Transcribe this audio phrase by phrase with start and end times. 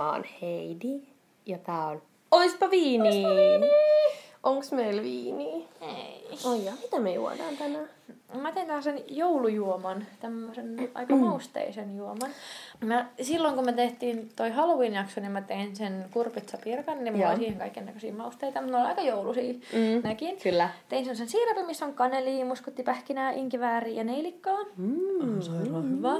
[0.00, 1.00] mä oon Heidi.
[1.46, 3.24] Ja tää on Oispa viini.
[4.42, 5.68] Onks meillä viini?
[5.80, 6.28] Ei.
[6.44, 7.88] Oi ja mitä me juodaan tänään?
[8.34, 12.30] Mä tein tällaisen joulujuoman, tämmöisen aika mausteisen juoman.
[12.80, 17.30] Mä, silloin kun me tehtiin toi Halloween-jakso, niin mä tein sen kurpitsapirkan, niin mulla Joo.
[17.32, 20.36] oli siihen kaiken näköisiä mausteita, mutta ne oli aika joulusia Mm, nekin.
[20.42, 20.70] Kyllä.
[20.88, 24.58] Tein sen siirapin, missä on kaneli, muskottipähkinää, inkivääriä ja neilikkaa.
[24.76, 25.40] Mm.
[25.40, 26.16] Sairaan hyvä.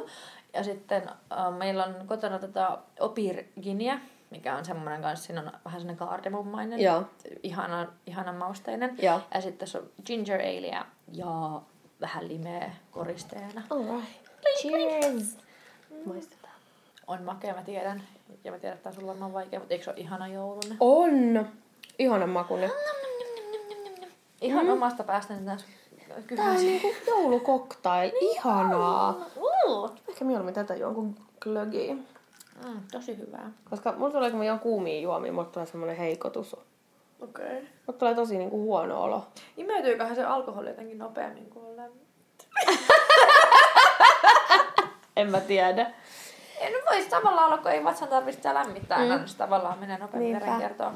[0.54, 3.98] Ja sitten äh, meillä on kotona tota opirginia,
[4.30, 6.80] mikä on semmoinen kanssa, siinä on vähän semmoinen kaardemummainen.
[6.80, 7.04] Joo.
[7.42, 8.96] Ihana, ihana mausteinen.
[9.02, 9.20] Joo.
[9.34, 11.60] Ja sitten tässä on ginger aleä ja
[12.00, 13.62] vähän limeä koristeena.
[13.70, 14.30] Alright.
[14.60, 15.38] Cheers.
[16.06, 16.54] Maistetaan.
[17.06, 18.02] On makea, mä tiedän.
[18.44, 20.76] Ja mä tiedän, että tää on sulla varmaan vaikea, mutta eikö se ole ihana joulun?
[20.80, 21.48] On.
[21.98, 22.70] Ihanan makunen.
[24.40, 24.72] Ihan mm.
[24.72, 25.40] omasta päästäni
[26.14, 28.10] taas Tää on niinku joulukoktail.
[28.20, 29.26] Ihanaa.
[29.36, 29.92] Uh.
[30.08, 31.94] Ehkä mieluummin tätä juon kuin glögiä.
[31.94, 33.50] Mm, tosi hyvää.
[33.70, 36.54] Koska mulla tulee, kun mä juon kuumia juomia, mulla tulee semmonen heikotus.
[36.54, 37.46] Okei.
[37.46, 37.60] Okay.
[37.86, 39.26] Mulla tulee tosi niinku huono olo.
[39.56, 42.06] Imeytyyköhän se alkoholi jotenkin nopeammin kuin on lämmin?
[45.16, 45.90] En mä tiedä.
[46.62, 49.04] Nyt voisi tavallaan olla, kun ei vatsan tarvitse sitä lämmittää, mm.
[49.04, 50.94] niin se tavallaan menee nopeammin verenkiertoon.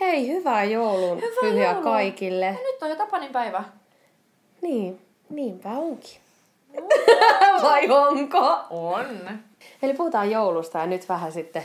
[0.00, 1.82] Hei, hyvää joulun Hyvää pyhiä joulua.
[1.82, 2.46] kaikille.
[2.46, 3.64] Ja nyt on jo Tapanin päivä.
[4.62, 6.20] Niin, niinpä onkin.
[7.62, 8.58] Vai onko?
[8.70, 9.06] On.
[9.82, 11.64] Eli puhutaan joulusta ja nyt vähän sitten...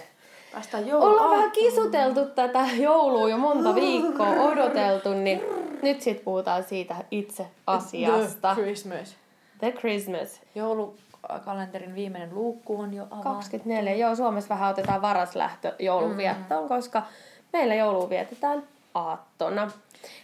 [0.54, 1.10] Päästään joulua.
[1.10, 5.42] Ollaan vähän kisuteltu tätä joulua jo monta viikkoa odoteltu, niin
[5.82, 8.54] nyt sitten puhutaan siitä itse asiasta.
[8.54, 9.16] The Christmas.
[9.60, 10.42] The Christmas.
[10.56, 13.24] Joulukalenterin viimeinen luukku on jo avattu.
[13.24, 13.96] 24.
[13.96, 16.68] Joo, Suomessa vähän otetaan varaslähtö joulunviettoon, mm.
[16.68, 17.04] koska
[17.54, 19.72] meillä joulu vietetään aattona.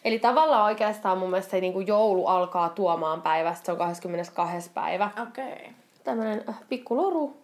[0.06, 4.72] Eli tavallaan oikeastaan mun mielestä se niin kuin joulu alkaa tuomaan päivästä, se on 22.
[4.74, 5.10] päivä.
[5.22, 5.54] Okei.
[5.54, 5.74] Okay.
[6.04, 7.38] Tämmönen äh, pikku loru.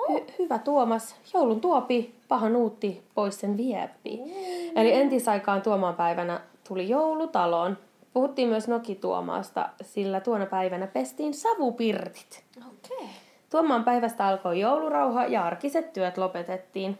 [0.00, 1.16] Hy- hyvä Tuomas.
[1.34, 4.16] Joulun tuopi, paha nuutti, pois sen viepi.
[4.16, 4.76] Mm.
[4.76, 7.78] Eli entisaikaan Tuomaan päivänä tuli joulutaloon.
[8.12, 12.44] Puhuttiin myös Nokituomaasta, sillä tuona päivänä pestiin savupirtit.
[12.56, 12.96] Okei.
[12.96, 13.08] Okay.
[13.50, 16.98] Tuomaan päivästä alkoi joulurauha ja arkiset työt lopetettiin.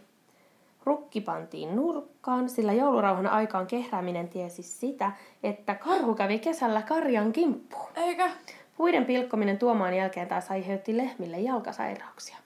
[0.84, 7.88] Rukki pantiin nurkkaan, sillä joulurauhan aikaan kehrääminen tiesi sitä, että karhu kävi kesällä karjan kimppuun.
[7.96, 8.30] Eikä?
[8.76, 12.36] Puiden pilkkominen tuomaan jälkeen taas aiheutti lehmille jalkasairauksia.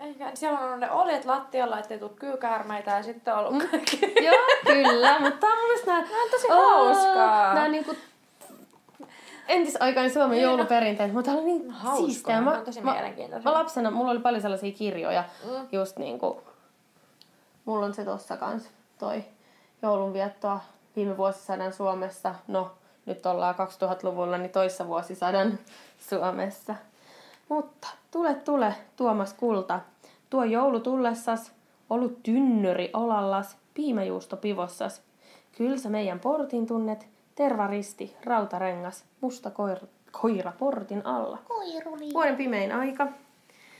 [0.00, 0.30] Eikä.
[0.34, 4.00] Siellä on ne oljet lattialla, ettei tule kyykäärmeitä ja sitten on ollut kaikki.
[4.26, 4.36] Joo,
[4.66, 6.00] kyllä, mutta tää on mun mielestä nää...
[6.00, 7.54] Nää on tosi hauskaa.
[7.54, 7.96] Nää niinku
[9.48, 12.40] entisaikainen Suomen Niin, jouluperinteet, mutta oli niin siistiä.
[12.40, 12.96] ne on tosi mä,
[13.44, 15.68] mä lapsena, mulla oli paljon sellaisia kirjoja, Mm.
[15.72, 16.42] just niinku,
[17.66, 19.24] mulla on se tossa kans, toi
[19.82, 20.60] joulunviettoa
[20.96, 22.34] viime vuosisadan Suomessa.
[22.48, 22.70] No,
[23.06, 25.58] nyt ollaan 2000-luvulla, niin toissa vuosisadan
[26.08, 26.74] Suomessa.
[27.48, 29.80] Mutta tule, tule, Tuomas Kulta.
[30.30, 31.52] Tuo joulu tullessas,
[31.90, 35.02] ollut tynnyri olallas, piimäjuusto pivossas.
[35.58, 41.38] Kyllä sä meidän portin tunnet, tervaristi, rautarengas, musta koira, koira portin alla.
[41.48, 42.10] Koiruli.
[42.14, 43.06] Vuoden pimein aika.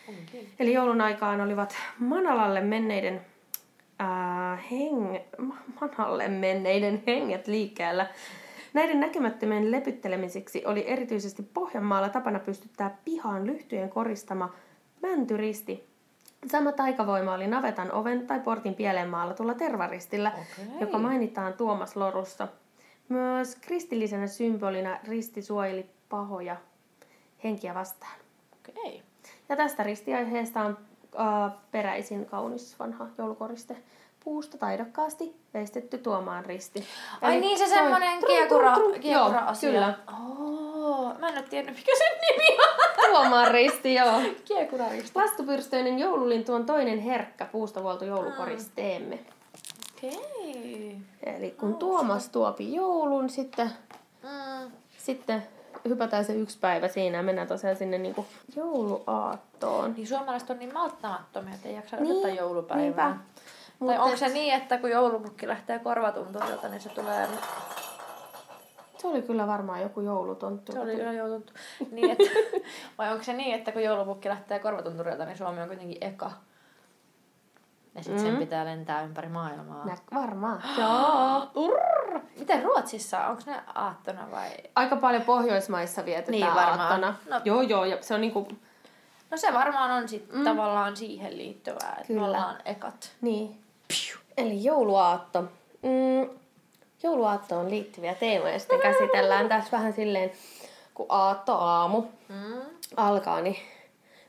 [0.09, 0.49] Onkin.
[0.59, 3.27] Eli joulun aikaan olivat Manalalle menneiden
[3.99, 8.07] ää, heng, Ma- Manalle menneiden henget liikkeellä.
[8.75, 14.53] Näiden näkymättömien lepyttelemiseksi oli erityisesti Pohjanmaalla tapana pystyttää pihaan lyhtyjen koristama
[15.03, 15.87] mäntyristi.
[16.51, 20.81] Sama taikavoima oli navetan oven tai portin pieleen maalatulla tervaristillä, Okei.
[20.81, 22.49] joka mainitaan Tuomas Lorussa.
[23.09, 26.57] Myös kristillisenä symbolina risti suojeli pahoja
[27.45, 28.17] henkiä vastaan.
[28.57, 29.03] Okei.
[29.49, 30.79] Ja tästä ristiaiheesta on
[31.21, 33.77] äh, peräisin kaunis vanha joulukoriste.
[34.25, 36.85] Puusta taidokkaasti veistetty tuomaan risti.
[37.21, 37.97] Ai Eli niin se trum,
[38.27, 39.01] kiekura, trum, trum.
[39.03, 39.71] kiekura Joo, asia.
[39.71, 39.95] kyllä.
[40.09, 43.11] Oh, mä en ole tiennyt mikä sen nimi on.
[43.11, 44.21] Tuomaan risti, joo.
[44.45, 45.11] Kiekuraristi.
[45.19, 49.19] Lastupyrstöinen joululintu on toinen herkkä puusta vuoltu joulukoristeemme.
[49.97, 50.97] Okei.
[51.23, 53.71] Eli kun Tuomas tuopi joulun, sitten,
[54.23, 54.71] Mm.
[54.99, 55.47] sitten
[55.89, 58.27] hypätään se yksi päivä siinä ja mennään tosiaan sinne niinku
[58.57, 59.95] jouluaattoon.
[59.97, 62.83] Niin suomalaiset on niin malttamattomia, että ei jaksa Niin, odottaa joulupäivää.
[62.85, 63.03] niinpä.
[63.03, 63.17] Tai
[63.79, 67.29] Mut onko et- se niin, että kun joulupukki lähtee korvatunturilta, niin se tulee...
[68.99, 70.73] Se oli kyllä varmaan joku joulutonttu.
[70.73, 71.53] Se oli jo joutunut.
[71.91, 72.25] Niin, että,
[72.99, 76.31] vai onko se niin, että kun joulupukki lähtee korvatunturilta, niin Suomi on kuitenkin eka?
[77.97, 78.39] Ja sitten sen Mm.
[78.39, 79.85] pitää lentää ympäri maailmaa.
[79.85, 80.63] Nä, varmaan.
[80.81, 81.51] Joo.
[81.55, 82.21] Urr.
[82.39, 83.27] Miten Ruotsissa?
[83.27, 84.49] Onko ne aattona vai?
[84.77, 86.81] Aika paljon Pohjoismaissa vietetään Niin, varmaan.
[86.81, 87.15] aattona.
[87.31, 87.41] No.
[87.45, 88.49] Joo, joo, ja se on niinku,
[89.31, 90.45] No se varmaan on sitten mm.
[90.45, 92.21] tavallaan siihen liittyvää, että Kyllä.
[92.21, 93.11] me ollaan ekat.
[93.21, 93.61] niin.
[94.37, 95.43] Eli jouluaatto.
[95.83, 96.31] Mm,
[97.03, 100.31] jouluaattoon liittyviä teemoja sitten käsitellään tässä vähän silleen,
[100.95, 102.61] kun aattoaamu Mm.
[102.97, 103.57] alkaa, niin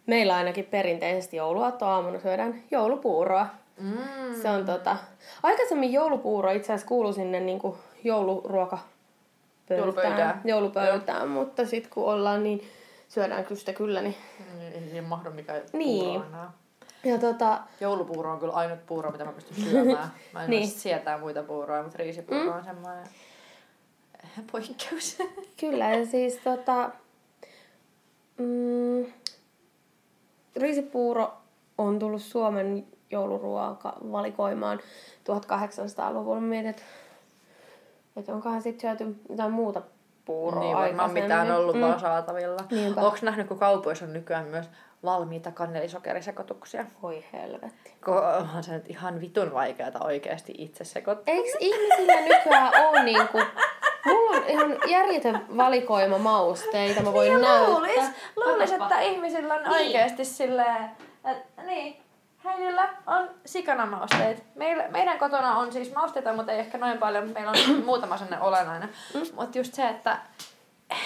[0.07, 3.47] meillä ainakin perinteisesti jouluaattoaamuna syödään joulupuuroa.
[3.79, 3.97] Mm.
[4.41, 4.97] Se on tota...
[5.43, 8.77] Aikaisemmin joulupuuro itse asiassa kuului sinne niinku jouluruoka
[9.69, 10.41] Joulupöytään.
[10.45, 12.63] joulupöytään mutta sitten kun ollaan niin
[13.09, 14.01] syödään kyllä sitä kyllä.
[14.01, 14.15] Niin...
[14.73, 16.21] Ei siihen mahdu mikään Niin.
[16.29, 16.51] enää.
[17.03, 20.11] Ja tota, Joulupuuro on kyllä ainut puuro, mitä mä pystyn syömään.
[20.33, 20.59] Mä en Niin.
[20.61, 20.69] niin.
[20.69, 22.57] sietää muita puuroja, mutta riisipuuro mm.
[22.57, 23.07] on semmoinen
[24.51, 25.17] poikkeus.
[25.59, 26.89] Kyllä, ja siis tota,
[28.37, 29.05] mm,
[30.59, 31.33] riisipuuro
[31.77, 36.41] on tullut Suomen jouluruoka valikoimaan 1800-luvulla.
[36.41, 36.83] Mietin, että,
[38.15, 39.81] että onkohan sitten syöty jotain muuta
[40.25, 41.81] puuroa niin varmaan mitään ollut mm.
[41.81, 42.63] vaan saatavilla.
[42.71, 43.01] Niinpä.
[43.01, 44.69] Onko nähnyt, kun kaupoissa on nykyään myös
[45.03, 46.85] valmiita kannelisokerisekotuksia?
[47.01, 47.93] Voi helvetti.
[48.05, 51.35] Kun onhan se nyt ihan vitun vaikeata oikeasti itse sekoittaa.
[51.35, 53.37] Eikö ihmisillä nykyään ole niinku...
[54.07, 57.67] Mulla on ihan järjetön valikoima mausteita, mä voin näyttää.
[57.69, 58.05] Luulis,
[58.35, 59.71] luulis, että ihmisillä on Niin.
[59.73, 60.91] oikeasti silleen,
[61.25, 62.01] että niin,
[62.45, 64.43] heillä on sikana mausteet.
[64.55, 68.41] Meillä, meidän kotona on siis mausteita, mutta ei ehkä noin paljon, meillä on muutama sellainen
[68.41, 68.89] olennainen.
[69.13, 69.21] Mm.
[69.35, 70.17] Mutta just se, että
[70.91, 70.97] eh,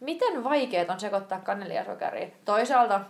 [0.00, 2.28] miten vaikeet on sekoittaa kannelia ja sokeria.
[2.44, 3.00] Toisaalta,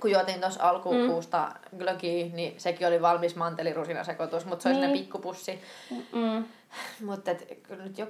[0.00, 1.78] kun juotiin tuossa alkukuusta mm.
[1.78, 4.92] glögiä, niin sekin oli valmis mantelirusinasekoitus, mutta se oli Niin.
[4.92, 5.60] pikkupussi.
[6.12, 6.44] Mm.
[7.04, 7.30] Mutta
[7.62, 8.06] kyllä nyt jo,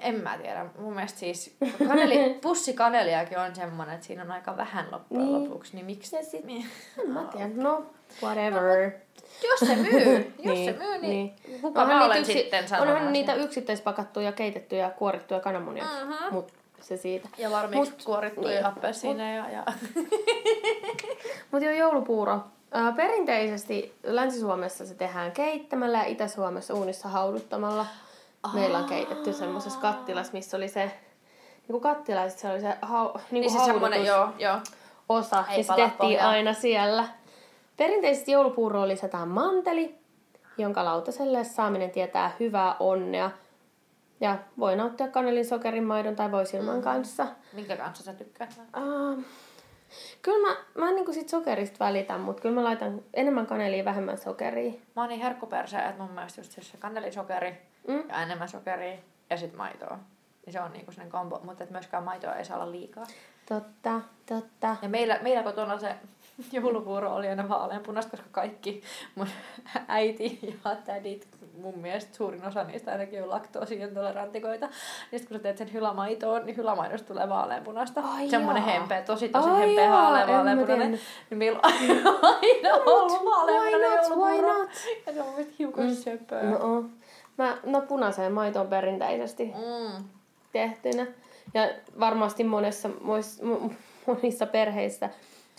[0.00, 0.66] en mä tiedä.
[0.78, 1.56] Mun mielestä siis
[1.88, 5.34] kaneli, pussi kaneliakin on semmonen, että siinä on aika vähän loppujen Niin.
[5.34, 5.50] niin.
[5.50, 5.76] lopuksi.
[5.76, 6.16] Niin miksi?
[6.16, 6.66] Ja sit- niin.
[7.06, 7.86] Mä tiedä, no
[8.22, 8.90] whatever.
[9.50, 13.12] Jos se myy, jos se myy, niin, kuka Onhan mä olen yksi- sitten Onhan sanomaan
[13.12, 15.84] niitä yksittäispakattuja, keitettyjä, kuorittuja kananmunia.
[15.84, 16.34] Mhm.
[16.34, 17.28] Mut se siitä.
[17.38, 18.66] Ja valmiiksi Mut- kuorittuja niin.
[18.66, 19.50] appelsiineja.
[19.50, 19.64] Ja...
[21.50, 22.40] Mutta joo, joulupuuro.
[22.96, 27.86] Perinteisesti Länsi-Suomessa se tehdään keittämällä ja Itä-Suomessa uunissa hauduttamalla.
[28.54, 30.90] Meillä on keitetty semmoisessa kattilassa, missä oli se...
[31.68, 34.58] Niin kattilaiset, se oli se hau, niin Niin semmonen, joo, joo.
[35.08, 36.30] osa, Ei niin se tehtiin pohjaan.
[36.30, 37.08] aina siellä.
[37.76, 39.94] Perinteisesti joulupuuroon lisätään manteli,
[40.58, 43.30] jonka lautaselle saaminen tietää hyvää onnea.
[44.22, 46.82] Ja voi nauttia kanelin, sokerin, maidon tai voisilman mm.
[46.82, 47.26] kanssa.
[47.52, 48.60] Minkä kanssa sä tykkäät?
[48.76, 49.24] Uh,
[50.22, 53.84] kyllä mä, mä en niinku sit sokerista välitän, mutta kyllä mä laitan enemmän kanelia ja
[53.84, 54.72] vähemmän sokeria.
[54.96, 58.08] Mä oon niin herkkuperseä, että mun mielestä just se kanelisokeri Mm.
[58.08, 58.98] ja enemmän sokeria
[59.30, 59.98] ja sit maitoa.
[60.46, 63.06] Niin se on niinku sellainen kombo, mutta et myöskään maitoa ei saa olla liikaa.
[63.48, 64.76] Totta, totta.
[64.82, 65.94] Ja meillä, meillä kotona se
[66.52, 68.82] joulupuuro oli aina vaaleanpunasta, koska kaikki
[69.14, 69.26] mun
[69.88, 71.28] äiti ja tädit,
[71.60, 74.68] mun mielestä suurin osa niistä ainakin on laktoosiintolerantikoita.
[75.10, 78.00] Niin sit kun sä teet sen hylämaitoon, niin hylämaidosta tulee vaaleanpunasta.
[78.00, 81.00] Ai Semmoinen hempeä, tosi tosi Ai hempeä haalea vaaleanpunainen.
[81.30, 84.58] Niin meillä on aina ollut vaaleanpunainen joulupuuro.
[85.06, 85.94] Ja se on mun mielestä hiukan mm.
[85.94, 86.42] söpöä.
[86.42, 86.84] No, oh.
[87.38, 90.04] mä, no punaiseen maitoon perinteisesti Mm.
[90.52, 91.06] tehtynä.
[91.54, 91.68] Ja
[92.00, 92.90] varmasti monessa,
[94.06, 95.10] monissa perheissä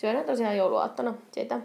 [0.04, 1.60] syödään tosiaan jouluaattona sitä.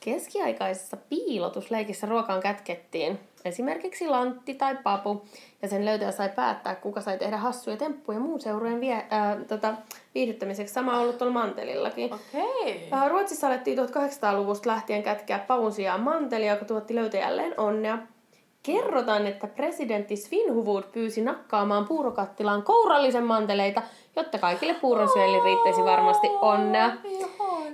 [0.00, 5.24] Keskiaikaisessa piilotusleikissä ruokaan kätkettiin esimerkiksi lantti tai papu,
[5.62, 9.74] ja sen löytäjä sai päättää, kuka sai tehdä hassuja temppuja muun seurueen vie, ää, tota,
[10.14, 10.74] viihdyttämiseksi.
[10.74, 12.10] Sama on ollut tuolla mantelillakin.
[12.14, 12.88] Okei.
[12.90, 17.98] Ää, Ruotsissa alettiin 1800-luvusta lähtien kätkeä pavun sijaan mantelia, joka tuotti löytäjälleen onnea.
[18.62, 23.82] Kerrotaan, että presidentti Svinhuvud pyysi nakkaamaan puurokattilaan kourallisen manteleita,
[24.16, 26.92] jotta kaikille puuronsyöjille riittäisi varmasti onnea.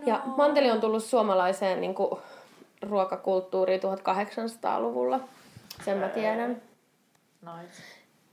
[0.06, 2.20] Ja manteli on tullut suomalaiseen niin kuin,
[2.82, 5.20] ruokakulttuuriin 1800-luvulla.
[5.84, 6.62] Sen mä tiedän.
[7.42, 7.82] Nice.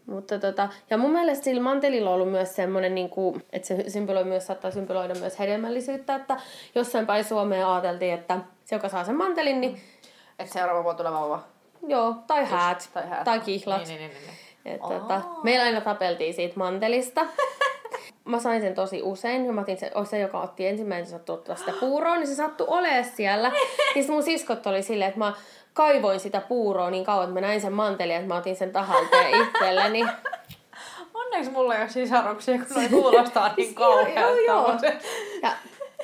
[0.05, 3.89] Mutta tota, ja mun mielestä sillä mantelilla on ollut myös semmoinen, niin kuin, että se
[3.89, 6.37] symboloi myös, saattaa symboloida myös hedelmällisyyttä, että
[6.75, 9.81] jossain päin Suomea ajateltiin, että se, joka saa sen mantelin, niin
[10.39, 11.39] Et seuraava vuonna tulee vauva.
[11.87, 13.23] joo, tai häät, Tai häät.
[13.23, 13.87] tai kihlat.
[13.87, 14.75] Niin, niin, niin, niin.
[14.75, 17.25] Et, tota, meillä aina tapeltiin siitä mantelista.
[18.25, 21.55] Mä sain sen tosi usein, ja mä otin se, se joka otti ensimmäisen sattui ottaa
[21.55, 23.51] sitä puuroa, niin se sattui olemaan siellä.
[23.95, 25.33] Ja mun siskot oli silleen, että mä
[25.73, 29.41] kaivoin sitä puuroa niin kauan, että mä näin sen mantelin, että mä otin sen tahalteen
[29.41, 30.05] itselleni.
[31.13, 34.19] Onneksi mulla ei ole sisaruksia, kun noi kuulostaa niin kauhealta.
[34.21, 34.63] joo, joo.
[34.63, 35.05] tommoset.
[35.41, 35.51] Ja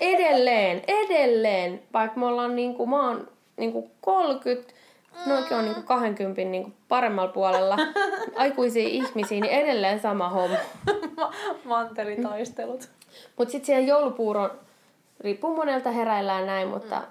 [0.02, 4.74] edelleen, edelleen, vaikka me ollaan niinku, mä oon niinku 30,
[5.26, 7.78] noikin on niinku 20 niinku paremmalla puolella
[8.36, 10.58] aikuisia ihmisiä, niin edelleen sama homma.
[11.18, 11.32] Ma-
[11.66, 12.90] Mantelitaistelut.
[13.38, 14.52] Mutta sitten siihen joulupuuron,
[15.20, 17.02] riippuu monelta heräillään näin, mutta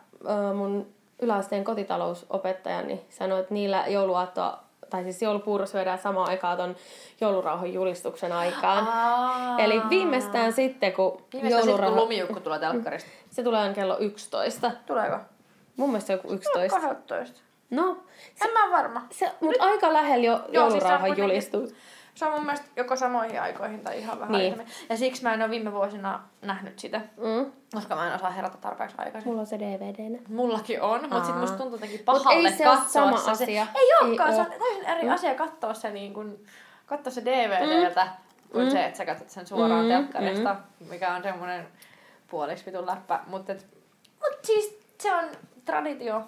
[0.50, 0.86] ö, mun
[1.22, 4.58] yläasteen kotitalousopettaja niin sanoi, että niillä jouluaattoa,
[4.90, 6.76] tai siis joulupuuro syödään samaan aikaan ton
[7.20, 8.88] joulurauhan julistuksen aikaan.
[8.88, 9.58] Aa.
[9.58, 13.10] Eli viimeistään sitten, kun Viimeistään sit, kun joulurauha, lumiukko tulee telkkarista.
[13.30, 14.70] se tulee kello 11.
[14.86, 15.16] Tuleeko?
[15.76, 16.80] Mun mielestä joku 11.
[16.80, 17.40] 12.
[17.72, 17.96] No,
[18.44, 19.02] En mä varma.
[19.10, 21.74] se, mutta aika lähellä jo siis se joulurauhan kuitenkin- julistus.
[22.14, 24.52] Se on mun mielestä joko samoihin aikoihin tai ihan vähän Niin.
[24.52, 24.86] aikaisemmin.
[24.90, 27.52] Ja siksi mä en ole viime vuosina nähnyt sitä, Mm.
[27.74, 29.28] koska mä en osaa herätä tarpeeksi aikaisin.
[29.28, 30.18] Mulla on se DVDnä.
[30.28, 31.40] Mullakin on, mutta sit Aa.
[31.40, 33.30] musta tuntuu jotenkin Mut pahalle ei se katsoa sama se.
[33.30, 33.66] asia.
[33.74, 36.38] Ei Ei olekaan, se on täysin eri asia katsoa se, niin kun,
[36.86, 38.08] katsoa se DVDltä,
[38.52, 40.56] kuin se, että sä katsot sen suoraan Mm, telkkarista,
[40.90, 41.68] mikä on semmoinen
[42.30, 43.20] puoliksi vitun läppä.
[43.26, 43.52] Mutta
[44.20, 45.24] mut siis se on
[45.64, 46.22] traditio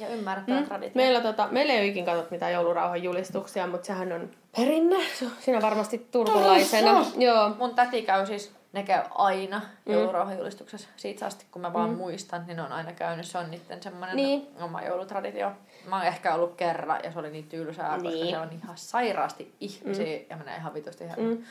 [0.00, 0.66] ja ymmärrettävä Mm.
[0.66, 0.92] traditio.
[0.94, 4.96] Meillä, tota, meillä ei ole ikin katsottu mitään joulurauhan julistuksia, mutta sehän on perinne.
[5.40, 6.92] Siinä varmasti turkulaisena.
[6.92, 7.48] No, se Joo.
[7.58, 10.88] Mun täti käy siis, ne käy aina joulurauhajulistuksessa.
[10.96, 13.26] Siitä asti kun mä vaan muistan, niin ne on aina käynyt.
[13.26, 14.48] Se on niiden semmoinen Niin.
[14.60, 15.52] oma joulutraditio.
[15.88, 18.30] Mä oon ehkä ollut kerran ja se oli niin tylsää, koska Niin.
[18.30, 21.24] se on ihan sairaasti ihmisiä ja menee ihan vitusti hermo.
[21.30, 21.44] Mm.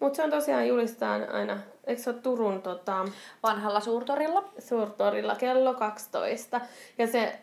[0.00, 3.04] Mutta se on tosiaan julistetaan aina, eikö se ole Turun tota,
[3.42, 4.44] Vanhalla suurtorilla.
[4.58, 6.60] suurtorilla kello 12.
[6.98, 7.38] Ja se,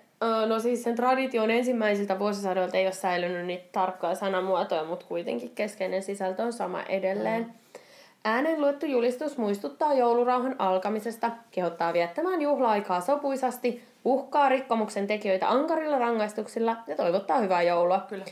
[0.48, 6.04] no siis sen tradition ensimmäisiltä vuosisadoilta ei ole säilynyt niitä tarkkoja sanamuotoja, mutta kuitenkin keskeinen
[6.04, 7.44] sisältö on sama edelleen.
[7.44, 7.80] Mm.
[8.26, 16.76] Ääneen luettu julistus muistuttaa joulurauhan alkamisesta, kehottaa viettämään juhla-aikaa sopuisasti, uhkaa rikkomuksen tekijöitä ankarilla rangaistuksilla
[16.88, 18.02] ja toivottaa hyvää joulua.
[18.10, 18.26] Kyllä.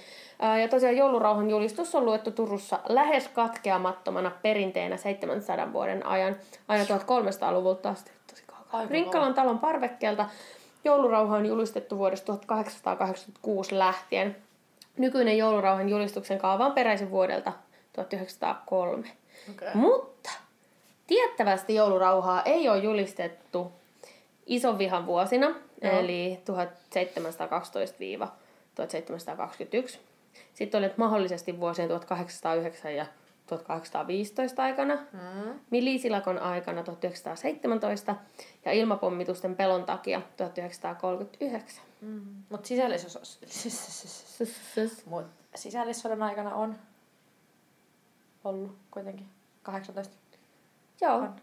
[0.62, 6.36] Ja tosiaan joulurauhan julistus on luettu Turussa lähes katkeamattomana perinteenä 700 vuoden ajan,
[6.68, 8.12] aina 1300-luvulta asti.
[8.30, 8.44] Tosi
[8.90, 10.30] Rinkkalan talon parvekkeelta
[10.84, 14.36] joulurauha on julistettu vuodesta 1886 lähtien.
[14.98, 17.54] Nykyinen joulurauhan julistuksen kaava on peräisin vuodelta
[17.94, 19.08] 1903.
[19.52, 19.70] Okay.
[19.74, 20.30] Mutta
[21.08, 23.72] tiettävästi joulurauhaa ei ole julistettu
[24.46, 26.00] ison vihan vuosina, Joo.
[26.00, 26.40] eli
[29.96, 29.98] 1712-1721.
[30.54, 33.06] Sitten oli mahdollisesti vuosien 1809 ja
[33.58, 35.60] 1815 aikana, Mm.
[35.70, 38.16] Milisilakon aikana 1917
[38.66, 41.84] ja ilmapommitusten pelon takia 1939.
[42.02, 42.22] Mm.
[42.50, 43.28] Mutta sisällissodan.
[45.06, 45.26] Mut
[46.22, 46.76] aikana on
[48.44, 49.28] ollut kuitenkin
[49.64, 50.16] 18.
[51.02, 51.16] Joo.
[51.16, 51.36] On.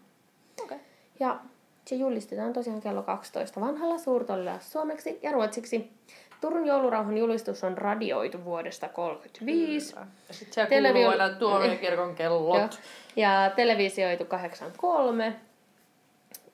[0.63, 0.77] Okay.
[1.19, 1.39] Ja
[1.85, 5.91] se julistetaan tosiaan kello 12 vanhalla suurtollilla suomeksi ja ruotsiksi.
[6.41, 9.95] Turun joulurauhan julistus on radioitu vuodesta 1935.
[10.27, 12.57] Ja sit siellä Televisio- kuuluu aina tuomiokirkon kellot.
[12.57, 12.69] Joo.
[13.15, 15.35] Ja televisioitu 83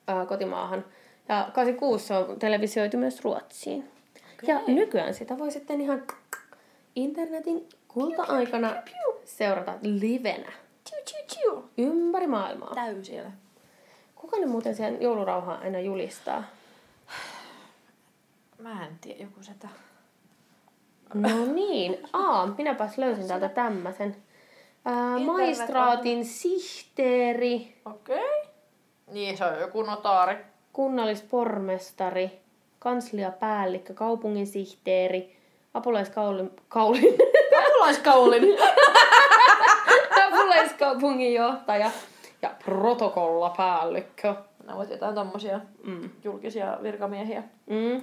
[0.08, 0.86] ää, kotimaahan.
[1.30, 3.92] Ja 86 se on televisioitu myös Ruotsiin.
[4.48, 6.04] Ja nykyään sitä voi sitten ihan
[6.96, 8.76] internetin kulta-aikana
[9.26, 10.52] seurata livenä
[10.90, 11.70] Tiu, tiu, tiu.
[11.78, 12.76] ympäri maailmaa.
[12.76, 13.32] Täysillä.
[14.16, 16.44] Kuka ne muuten sen joulurauhaa aina julistaa?
[18.66, 19.68] Mä en tiedä, joku sitä.
[21.14, 21.98] No niin.
[22.14, 24.16] Aa, minäpäs löysin täältä tämmöisen.
[24.86, 28.18] Ää, maistraatin sihteeri, Okei.
[28.18, 28.52] Okay.
[29.12, 30.38] Niin, se on joku notaari.
[30.74, 32.40] kunnallispormestari,
[32.80, 35.36] kansliapäällikkö, kaupungin sihteeri,
[35.74, 37.18] apulaiskaulin, kaulin,
[37.70, 38.44] Apulaiskaulin.
[40.28, 41.92] apulaiskaupunginjohtaja
[42.42, 44.36] ja protokollapäällikkö.
[44.64, 46.10] Nämä ovat jotain tommosia Mm.
[46.24, 47.44] julkisia virkamiehiä.
[47.66, 48.02] Mm.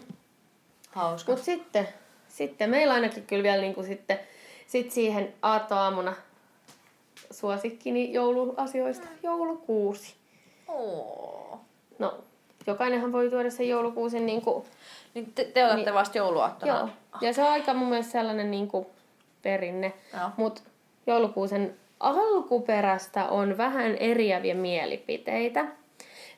[0.92, 1.32] Hauska.
[1.32, 1.88] Mutta sitten,
[2.28, 4.18] sitten meillä ainakin kyllä vielä niinku sitten
[4.66, 6.14] sit siihen aattoaamuna
[7.30, 10.14] suosikkini jouluasioista joulukuusi.
[10.68, 11.60] Oo.
[11.98, 12.18] No,
[12.66, 14.66] jokainenhan voi tuoda sen joulukuusen niinku,
[15.14, 16.72] Niin te, te otatte vasta jouluaattona.
[16.78, 16.88] joo.
[17.20, 18.90] Ja se on aika mun mielestä sellainen niinku
[19.42, 19.92] perinne.
[20.20, 20.30] Joo.
[20.36, 20.62] Mutta
[21.06, 25.66] joulukuusen alkuperästä on vähän eriäviä mielipiteitä.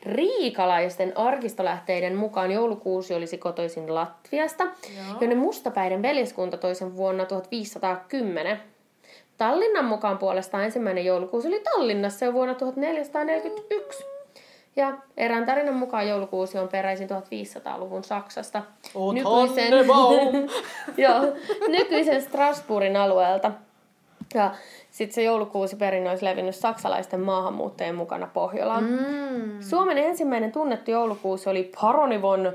[0.06, 5.16] Riikalaisten arkistolähteiden mukaan joulukuusi olisi kotoisin Latviasta, Joo.
[5.20, 8.60] jonne mustapäiden veljeskunta toi sen vuonna 1510.
[9.38, 14.04] Tallinnan mukaan puolestaan ensimmäinen joulukuusi oli Tallinnassa jo vuonna 1441.
[14.76, 18.62] Ja erään tarinan mukaan joulukuusi on peräisin 1500-luvun Saksasta.
[19.12, 19.72] Nykyisen,
[21.04, 21.20] joo,
[21.68, 23.52] nykyisen Strasbourgin alueelta.
[24.34, 24.54] Ja
[24.90, 28.84] sitten se joulukuusi perinne olisi levinnyt saksalaisten maahanmuuttajien mukana Pohjolaan.
[28.84, 29.62] Mm.
[29.62, 32.52] Suomen ensimmäinen tunnettu joulukuusi oli Paroni von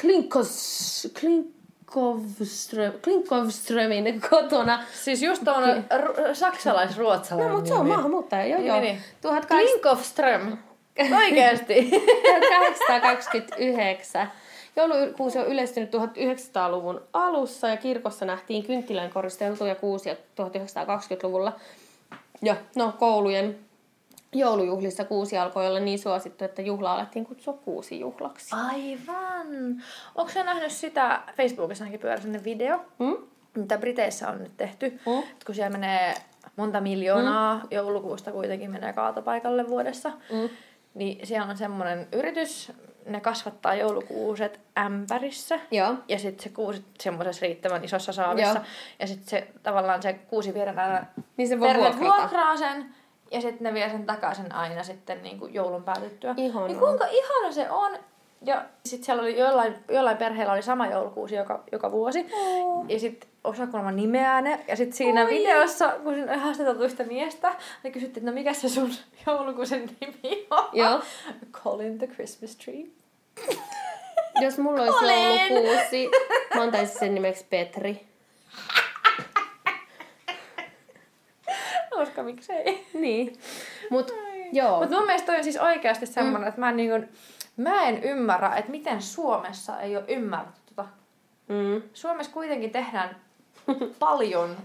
[0.00, 4.82] Klinkos, Klinkovström, Klinkovströmin kotona.
[5.04, 8.80] Siis just tommonen ru- saksalais-ruotsalainen No, mutta se on maahanmuuttaja, joo Niin, joo.
[8.80, 8.98] niin.
[9.20, 10.56] 1800 Klinkofström.
[11.16, 11.90] Oikeesti.
[12.30, 14.32] 1829.
[14.76, 21.52] Joulukuusi on yleistynyt 1900-luvun alussa ja kirkossa nähtiin kynttilän koristeltuja kuusia 1920-luvulla.
[22.42, 23.58] Ja no, koulujen
[24.32, 28.56] joulujuhlissa kuusi alkoi olla niin suosittu, että juhla alettiin kutsua kuusi juhlaksi.
[28.56, 29.82] Aivan.
[30.14, 33.16] Onko sä nähnyt sitä, Facebookissa ainakin sellainen video, Mm?
[33.54, 35.18] mitä Briteissä on nyt tehty, Mm.
[35.18, 36.14] että kun siellä menee
[36.56, 37.62] monta miljoonaa mm.
[37.70, 40.48] joulukuusta kuitenkin menee kaatopaikalle vuodessa, Mm.
[40.94, 42.72] niin siellä on semmoinen yritys,
[43.06, 45.60] ne kasvattaa joulukuuset ämpärissä.
[45.70, 45.94] Joo.
[46.08, 48.58] Ja sitten se kuusi semmoisessa riittävän isossa saavissa.
[48.58, 48.64] Joo.
[48.98, 51.06] Ja sitten se tavallaan se kuusi viedään aina
[51.36, 52.94] Niin se voi vuokraa sen.
[53.30, 56.34] Ja sitten ne vie sen takaisin aina sitten niin kuin joulun päätyttyä.
[56.36, 56.68] Ihanaa.
[56.68, 57.98] Niin kuinka ihana se on.
[58.44, 62.26] Ja sitten siellä oli jollain, jollain perheellä oli sama joulukuusi joka, joka vuosi.
[62.32, 62.84] Oh.
[62.88, 64.60] Ja sitten osa kuulemma nimeää ne.
[64.68, 65.30] Ja sitten siinä Oi.
[65.30, 68.90] videossa, kun siinä haastateltu sitä miestä, niin kysyttiin, että no mikä se sun
[69.26, 70.68] joulukuusen nimi on?
[70.72, 71.00] Joo.
[71.52, 72.84] Colin the Christmas Tree.
[74.40, 75.54] Jos mulla olisi Olen.
[75.54, 76.10] joulukuusi,
[76.54, 78.06] mä antaisin sen nimeksi Petri.
[81.90, 82.86] Koska miksei.
[82.94, 83.32] Niin.
[83.90, 84.14] Mut
[84.52, 84.80] joo.
[84.80, 86.48] Mutta mun mielestä toi on siis oikeasti semmoinen, mm.
[86.48, 87.08] että mä en, niin
[87.56, 90.88] mä en ymmärrä, että miten Suomessa ei ole ymmärretty tota.
[91.48, 91.82] Mm.
[91.92, 93.16] Suomessa kuitenkin tehdään
[93.98, 94.56] paljon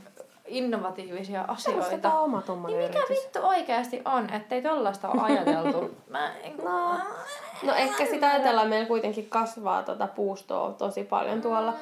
[0.46, 2.20] innovatiivisia asioita.
[2.20, 3.10] Oma Niin mikä yritys.
[3.10, 5.96] vittu oikeasti on, ettei tollasta ole ajateltu?
[6.10, 6.58] Mä en...
[6.58, 7.00] No,
[7.64, 11.74] no ehkä sitä ajatellaan, meillä kuitenkin kasvaa tota puustoa tosi paljon tuolla.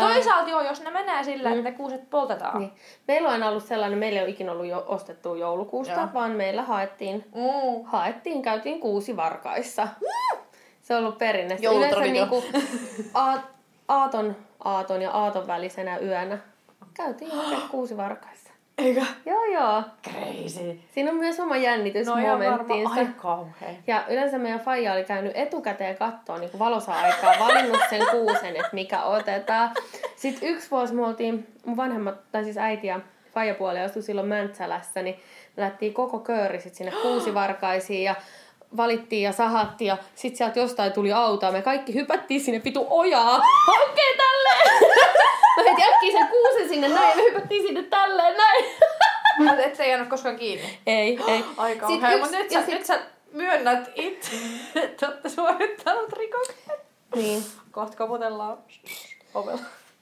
[0.00, 2.58] Toisaalta joo, jos ne menee sillä, että ne kuuset poltetaan.
[2.58, 2.72] Niin.
[3.08, 6.08] Meillä on ollut sellainen, meillä ei ole ikinä ollut jo ostettua joulukuusta, Joo.
[6.14, 7.84] vaan meillä haettiin, Mm.
[7.84, 9.88] haettiin, käytiin kuusi varkaissa.
[10.92, 11.46] Se on ollut perinne.
[11.46, 12.12] Yleensä Joulutraditio.
[12.12, 12.44] niinku
[13.14, 13.34] a,
[13.88, 16.38] aaton, aaton ja aaton välisenä yönä
[16.94, 17.30] käytiin
[17.70, 18.50] kuusi varkaissa.
[18.78, 19.06] Eikä?
[19.26, 19.82] Joo, joo.
[20.08, 20.80] Crazy.
[20.94, 22.50] Siinä on myös oma No ja jännitysmomenttiinsa.
[22.96, 23.76] varmaan, ai.
[23.86, 28.68] Ja yleensä meidän faija oli käynyt etukäteen kattoon niin valossa aikaa, valinnut sen kuusen, että
[28.72, 29.70] mikä otetaan.
[30.16, 33.00] Sitten yksi vuosi me oltiin, mun vanhemmat, tai siis äiti ja
[33.34, 35.14] faijapuoli asui silloin Mäntsälässä, niin
[35.56, 38.14] me lähdettiin koko kööri sit sinne kuusivarkaisiin ja
[38.76, 42.86] valittiin ja sahattiin ja sitten sieltä jostain tuli auto ja me kaikki hypättiin sinne pitu
[42.90, 43.40] ojaa.
[43.66, 44.82] Hankee tälleen!
[45.56, 48.64] Mä heti äkkiä sen kuusen sinne näin ja me hypättiin sinne tälleen näin.
[49.38, 50.78] Mutta et se ei jäänyt koskaan kiinni.
[50.86, 51.44] Ei, ei.
[51.56, 52.10] Ai Sit kauhea.
[52.10, 52.98] yksi- Mutta nyt, sä, sit- nyt sä
[53.32, 54.30] myönnät itse,
[54.82, 56.54] että olette suorittanut rikoksen.
[57.14, 57.42] Niin.
[57.70, 58.58] Kohta koputellaan
[59.34, 59.60] ovella.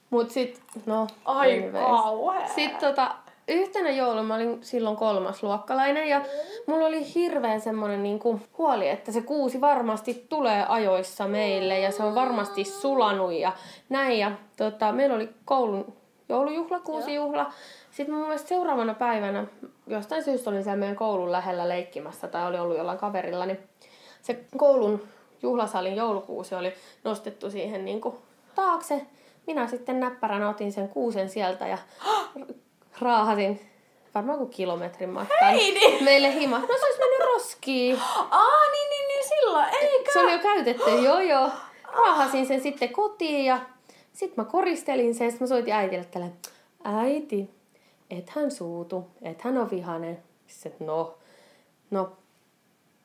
[0.09, 2.47] Mut sit, no, Ai kauhea.
[2.47, 3.15] Sitten tota,
[3.53, 6.21] yhtenä jouluna mä olin silloin kolmas luokkalainen ja
[6.67, 12.03] mulla oli hirveän semmonen niinku huoli, että se kuusi varmasti tulee ajoissa meille ja se
[12.03, 13.51] on varmasti sulanut ja
[13.89, 14.19] näin.
[14.19, 15.93] Ja tota, meillä oli koulun
[16.29, 17.51] joulujuhla, kuusijuhla.
[17.91, 19.47] Sitten mun mielestä seuraavana päivänä,
[19.87, 23.59] jostain syystä olin siellä meidän koulun lähellä leikkimässä tai oli ollut jollain kaverilla, niin
[24.21, 25.01] se koulun
[25.41, 28.17] juhlasalin joulukuusi oli nostettu siihen niinku
[28.55, 29.01] taakse.
[29.47, 31.77] Minä sitten näppäränä otin sen kuusen sieltä ja
[33.01, 33.71] raahasin
[34.15, 36.03] varmaan kuin kilometrin matkan Heidi!
[36.03, 36.59] meille hima.
[36.59, 37.99] No se olisi mennyt roskiin.
[38.29, 40.13] Aa, niin, niin, niin, silloin, eikä.
[40.13, 41.49] Se oli jo käytetty, joo joo.
[41.83, 43.59] Raahasin sen sitten kotiin ja
[44.13, 45.31] sitten mä koristelin sen.
[45.31, 46.27] Sitten mä soitin äitille tällä,
[46.83, 47.49] äiti,
[48.09, 50.23] et hän suutu, et hän on vihanen.
[50.47, 51.17] Sitten no,
[51.91, 52.11] no,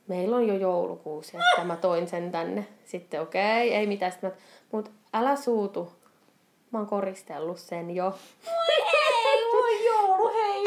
[0.07, 2.67] meillä on jo joulukuusi, että mä toin sen tänne.
[2.85, 4.13] Sitten okei, okay, ei mitään.
[4.13, 4.37] Sitten mä,
[4.73, 5.93] mut älä suutu.
[6.71, 8.15] Mä oon koristellut sen jo.
[8.47, 10.65] Ei, mulla on joulu, hei.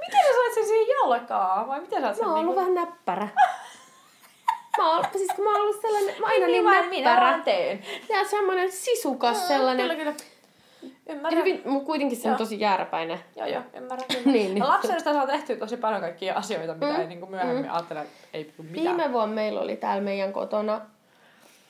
[0.00, 1.68] miten sä sait jalkaan?
[1.68, 2.72] Vai miten sä oot sen Mä oon ollut niinku...
[2.72, 3.28] vähän näppärä.
[4.78, 7.30] Mä oon, siis kun mä oon ollut sellainen, mä aina niin, vaan minä näppärä.
[7.30, 7.82] vaan teen.
[8.08, 9.86] Ja semmoinen sisukas sellainen.
[9.88, 10.14] Kyllä, kyllä.
[11.06, 11.38] Ja Ymmärrän.
[11.38, 13.18] hyvin, mut kuitenkin se on tosi järpäinen.
[13.36, 14.06] Joo, joo, ymmärrän.
[14.24, 14.58] Niin, niin.
[14.58, 17.64] No, lapsena sitä saa tehtyä tosi paljon kaikkia asioita, mitä Mm, ei niin kuin myöhemmin
[17.64, 17.72] mm.
[17.72, 18.72] ajattele, ei mitään.
[18.72, 20.80] Viime vuonna meillä oli täällä meidän kotona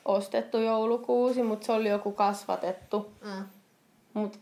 [0.04, 3.12] ostettu joulukuusi, mutta se oli joku kasvatettu.
[3.24, 3.44] Mm.
[4.14, 4.38] Mutta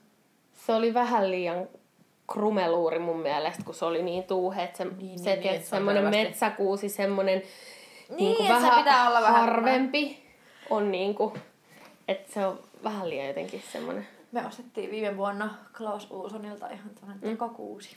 [0.67, 1.69] se oli vähän liian
[2.33, 4.77] krumeluuri mun mielestä, kun se oli niin tuuheet.
[4.77, 7.43] Se, Niin, se, niin, se, niin, että se semmoinen metsäkuusi, semmoinen
[8.19, 10.27] Niin, että se vähän pitää olla vähän- harvempi.
[10.71, 11.33] On niinku,
[12.09, 14.07] että se on vähän liian jotenkin semmoinen.
[14.33, 17.31] Me ostettiin viime vuonna Klaus Uusonilta ihan tämmönen mm.
[17.31, 17.97] tekokuusi.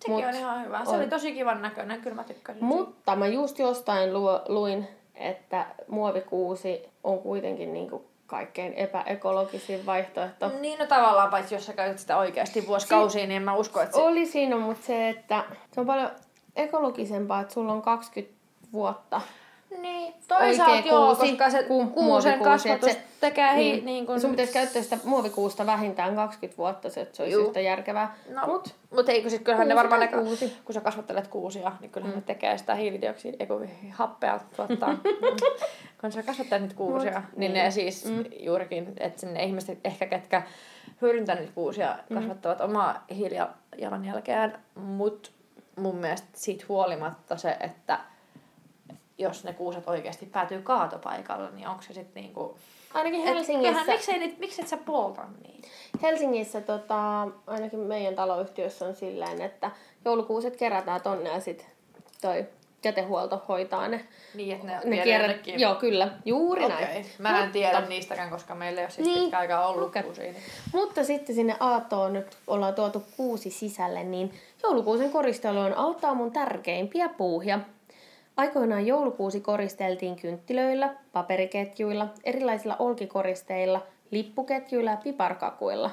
[0.00, 0.84] Sekin Mut on ihan hyvä.
[0.84, 0.96] Se on.
[0.96, 2.64] oli tosi kivan näköinen, kyllä mä tykkäsin.
[2.64, 4.10] Mutta mä just jostain
[4.48, 10.52] luin, että muovikuusi on kuitenkin niinku kaikkein epäekologisin vaihtoehto.
[10.60, 13.96] Niin, no tavallaan, paitsi jos sä käytät sitä oikeasti vuosikausiin, niin en mä usko, että
[13.96, 14.02] se...
[14.02, 16.10] Oli siinä, mutta se, että se on paljon
[16.56, 18.36] ekologisempaa, että sulla on 20
[18.72, 19.20] vuotta.
[19.80, 24.06] Niin, toisaalta oikea joo, kuusi koska se kuusen muovikuusi, kasvatus se- tekee hi, Niin, niin
[24.06, 24.20] kuin...
[24.20, 27.46] Sun pitäisi käyttää sitä muovikuusta vähintään 20 vuotta, se, että se olisi Juu.
[27.46, 28.14] yhtä järkevää.
[28.30, 30.56] No, Mut mut, eikö sit kyllähän ne varmaan, ne, kuusi.
[30.64, 32.20] kun sä kasvattelet kuusia, niin kyllähän mm.
[32.20, 34.92] ne tekee sitä hiilidioksidia, ei kun happea tuottaa.
[34.92, 35.00] Mm.
[36.00, 37.64] kun sä kasvattelet niitä kuusia, Mut, niin, niin.
[37.64, 38.24] ne siis mm.
[38.40, 40.42] juurikin, että sinne ihmiset ehkä ketkä
[41.02, 45.32] hyödyntää niitä kuusia, kasvattavat omaa hiilijalanjälkeään, mut
[45.76, 48.00] mun mielestä siitä huolimatta se, että
[49.18, 52.56] jos ne kuuset oikeasti päätyy kaatopaikalle, niin onko se sitten niinku...
[52.94, 55.68] ainakin Et Helsingissä, kyllähän, miksei, niitä, miksi et sä polta niitä?
[56.02, 59.70] Helsingissä tota, ainakin meidän taloyhtiössä on silleen, että
[60.04, 61.66] joulukuuset kerätään tonne ja sit
[62.20, 62.46] toi
[62.86, 65.36] jätehuolto hoitaa ne, Niin, että ne, ne kierrät.
[65.46, 66.76] Joo, kyllä, juuri Okei.
[66.76, 67.06] näin.
[67.18, 69.34] Mä en Mutta- tiedä niistäkään, koska meillä ei ole siis Niin.
[69.34, 69.92] aikaa ollut.
[70.18, 70.36] Niin.
[70.72, 76.32] Mutta sitten sinne aattoon nyt ollaan tuotu kuusi sisälle, niin joulukuusen koristelu on auttaa mun
[76.32, 77.58] tärkeimpiä puuhia.
[78.36, 85.90] Aikoinaan joulukuusi koristeltiin kynttilöillä, paperiketjuilla, erilaisilla olkikoristeilla, lippuketjuilla ja piparkakuilla.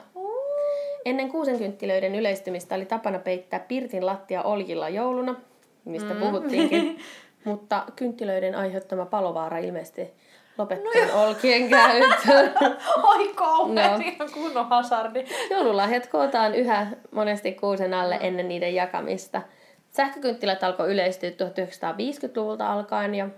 [1.06, 5.36] Ennen kuusenkynttilöiden yleistymistä oli tapana peittää pirtin lattia oljilla jouluna,
[5.86, 6.20] mistä mm.
[6.20, 7.00] puhuttiinkin.
[7.46, 10.14] Mutta kynttilöiden aiheuttama palovaara ilmeisesti
[10.58, 12.52] lopettaa no olkien käytön.
[13.04, 14.12] Oi kauhean, Joo.
[14.12, 15.26] ihan kunnon hasardi.
[15.50, 19.42] Joululahjat kootaan yhä monesti kuusen alle ennen niiden jakamista.
[19.90, 23.30] Sähkökynttilät alkoi yleistyä 1950-luvulta alkaen ja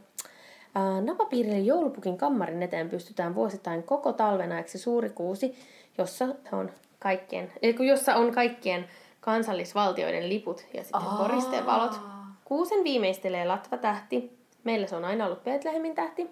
[0.76, 5.56] ää, napapiirille joulupukin kammarin eteen pystytään vuosittain koko talven ajaksi suuri kuusi,
[5.98, 8.86] jossa on kaikkien, jossa on kaikkien
[9.20, 12.15] kansallisvaltioiden liput ja sitten koristevalot.
[12.46, 14.38] Kuusen viimeistelee latvatähti.
[14.64, 16.30] Meillä se on aina ollut Betlehemin tähti.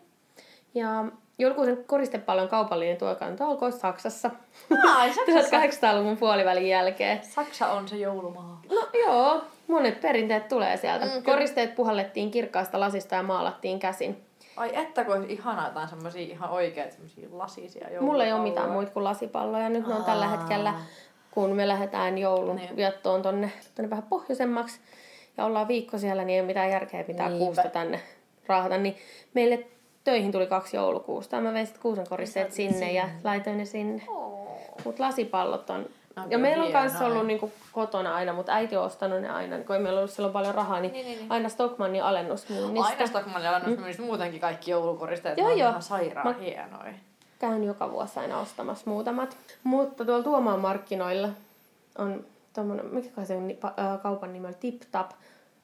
[0.75, 1.05] Ja
[1.39, 4.31] joulukuusen koristepallon kaupallinen tuotanto alkoi Saksassa
[4.95, 5.57] Ai, Saksassa.
[5.91, 7.23] 1800-luvun puolivälin jälkeen.
[7.23, 8.61] Saksa on se joulumaa.
[8.69, 11.05] No joo, monet perinteet tulee sieltä.
[11.05, 11.23] Mm.
[11.23, 14.21] Koristeet puhallettiin kirkkaasta lasista ja maalattiin käsin.
[14.57, 18.01] Ai että kun olisi ihanaa jotain semmosia ihan oikeat semmosia lasisia joulupalloja.
[18.11, 19.69] Mulla ei ole mitään muita kuin lasipalloja.
[19.69, 20.73] Nyt ne on tällä hetkellä,
[21.31, 22.75] kun me lähdetään joulun Niin.
[22.75, 24.79] viettoon tonne, tonne vähän pohjoisemmaksi
[25.37, 27.45] ja ollaan viikko siellä, niin ei ole mitään järkeä pitää Niinpä.
[27.45, 27.99] kuusta tänne
[28.47, 28.77] raahata.
[28.77, 28.97] Niin
[29.33, 29.65] meille
[30.03, 31.41] töihin tuli kaksi joulukuusta.
[31.41, 32.91] Mä vein sitten kuusen koristeet sinne, sinne.
[32.93, 34.03] ja laitoin ne sinne.
[34.07, 34.57] Oo.
[34.85, 35.85] Mutta lasipallot on...
[36.15, 39.29] No, ja kyllä meillä on kanssa ollut niinku kotona aina, mutta äiti on ostanut ne
[39.29, 41.31] aina, kun ei meillä ollut silloin paljon rahaa, niin, Niin, niin, niin.
[41.31, 42.87] aina Stockmannin alennusmyynnistä.
[42.89, 45.37] Aina Stockmannin alennusmyynnistä muutenkin kaikki joulukoristeet.
[45.37, 45.69] Joo, ne on joo.
[45.69, 46.93] ihan sairaan Mä- hienoja.
[47.39, 49.37] Käyn joka vuosi aina ostamassa muutamat.
[49.63, 51.29] Mutta tuolla Tuomaan markkinoilla
[51.97, 53.51] on tommonen, mikä se on,
[54.01, 55.11] kaupan on Tip Tap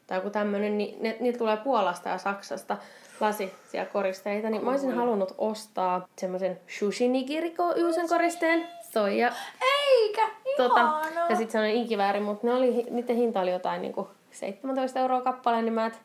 [0.08, 2.78] tai joku tämmönen, niin ne, niitä tulee Puolasta ja Saksasta
[3.20, 9.32] lasisia koristeita, niin mä olisin halunnut ostaa semmoisen sushi nigiriko yhden koristeen, soija,
[9.90, 10.80] Eikä, tota,
[11.30, 15.62] ja sitten semmoinen inkivääri, mutta ne oli, niiden hinta oli jotain niinku 17 euroa kappale,
[15.62, 16.00] niin mä et,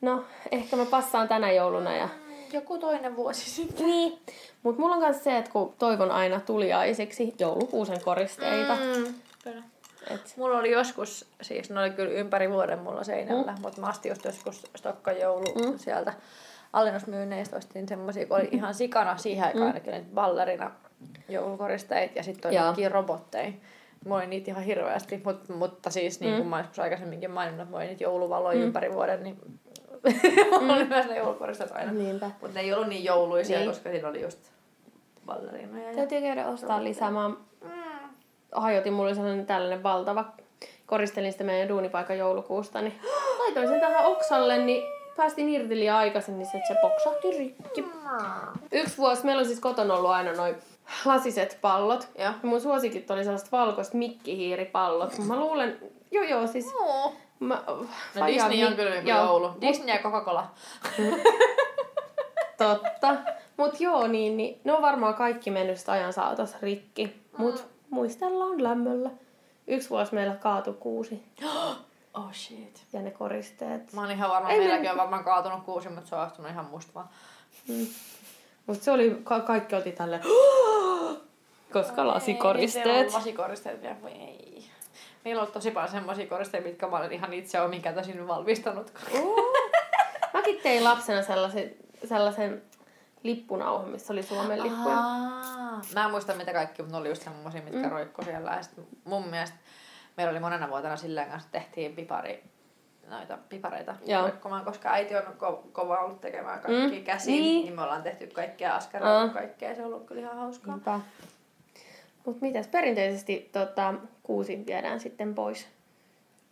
[0.00, 2.08] no ehkä mä passaan tänä jouluna ja
[2.52, 3.86] Joku toinen vuosi sitten.
[3.86, 4.18] niin,
[4.62, 8.76] mutta mulla on myös se, että kun toivon aina tuliaiseksi joulukuusen koristeita.
[8.76, 9.04] Mm.
[9.06, 9.14] Mm.
[9.44, 9.62] Kyllä.
[10.10, 13.60] Et, Mulla oli joskus, siis ne oli kyllä ympäri vuoden mulla seinällä, mm.
[13.60, 15.78] mutta mä astin just joskus Stokka joulu mm.
[15.78, 16.12] sieltä
[16.72, 19.66] alennusmyynneistä ostin semmosia, kun oli ihan sikana siihen aikaan mm.
[19.66, 20.70] ainakin ballerina
[21.28, 23.52] joulukoristeita ja sitten oli robotteja.
[24.04, 27.70] Mulla oli niitä ihan hirveästi, mutta, mutta siis niin kuin mä joskus aikaisemminkin maininnut, että
[27.70, 28.64] mulla oli niitä jouluvaloja mm.
[28.64, 29.38] ympäri vuoden, niin
[30.60, 31.92] mulla oli myös ne joulukoristeet aina.
[31.92, 32.30] niinpä.
[32.40, 33.68] Mutta ne ei ollut niin jouluisia, Niin.
[33.68, 34.38] koska siinä oli just
[35.26, 35.88] ballerinoja.
[35.88, 35.94] Ja...
[35.94, 37.10] Täytyy käydä ostaa lisää.
[37.10, 37.36] Mä Mm.
[38.52, 40.24] Hajotin, mulla oli sellainen tällainen valtava.
[40.86, 43.00] Koristelin sitä meidän duunipaikan joulukuusta, niin
[43.38, 44.82] laitoin sen tähän oksalle, niin
[45.16, 47.84] päästiin irti liian aikaisin, niin se, se poksahti rikki.
[48.72, 50.56] Yksi vuosi meillä on siis kotona ollut aina noin
[51.04, 52.08] lasiset pallot.
[52.18, 55.18] Ja mun suosikit oli sellaiset valkoiset mikkihiiripallot.
[55.18, 55.78] Mä luulen,
[56.10, 57.12] joo joo, siis Oo.
[57.40, 57.62] Mä,
[58.14, 59.50] No Disney on kyllä joku joo, joulu.
[59.60, 60.46] Disney ja Coca-Cola.
[62.58, 63.16] Totta.
[63.56, 67.16] Mut joo, niin, niin ne on varmaan kaikki mennyt ajan saatossa rikki.
[67.36, 67.79] Mut Mm.
[67.90, 69.10] Muistellaan lämmöllä.
[69.66, 71.22] Yksi vuosi meillä kaatui kuusi
[72.14, 72.82] Oh shit.
[72.92, 73.92] ja ne koristeet.
[73.92, 76.50] Mä oon ihan varma, Ei meilläkin me- on varmaan kaatunut kuusi, mutta se on johtunut
[76.50, 77.08] ihan musta vaan.
[78.66, 80.22] Mut se oli, ka- kaikki oltiin tälleen,
[81.72, 83.12] koska lasikoristeet.
[83.14, 84.64] Lasikoristeet vielä, voi ei.
[85.24, 88.92] Meillä on tosi paljon semmoisia koristeita, mitkä mä olen ihan itse omin kätösin valmistanut.
[90.34, 91.74] Mäkin tein lapsena sellaisen,
[92.08, 92.62] sellaisen
[93.22, 94.98] lippunauhan, missä oli Suomen lippuja.
[94.98, 95.80] Aa.
[95.94, 97.90] Mä en muista mitä kaikki, mutta ne oli just semmoisia, mitkä mm.
[97.90, 98.50] roikku siellä.
[98.56, 98.72] Ja sit
[99.04, 99.56] mun mielestä
[100.16, 102.44] meillä oli monena vuotena silleen kanssa, että tehtiin pipari,
[103.10, 104.22] noita pipareita Joo.
[104.22, 107.04] roikkumaan, koska äiti on ko- kova ollut tekemään kaikki Mm.
[107.04, 107.64] käsin, Niin.
[107.64, 107.74] niin.
[107.74, 109.28] me ollaan tehty kaikkea askeraa, Aa.
[109.28, 109.74] kaikkea.
[109.74, 110.74] Se on ollut kyllä ihan hauskaa.
[110.74, 111.00] Niinpä.
[112.26, 115.66] Mut mitäs perinteisesti tota, kuusi viedään sitten pois?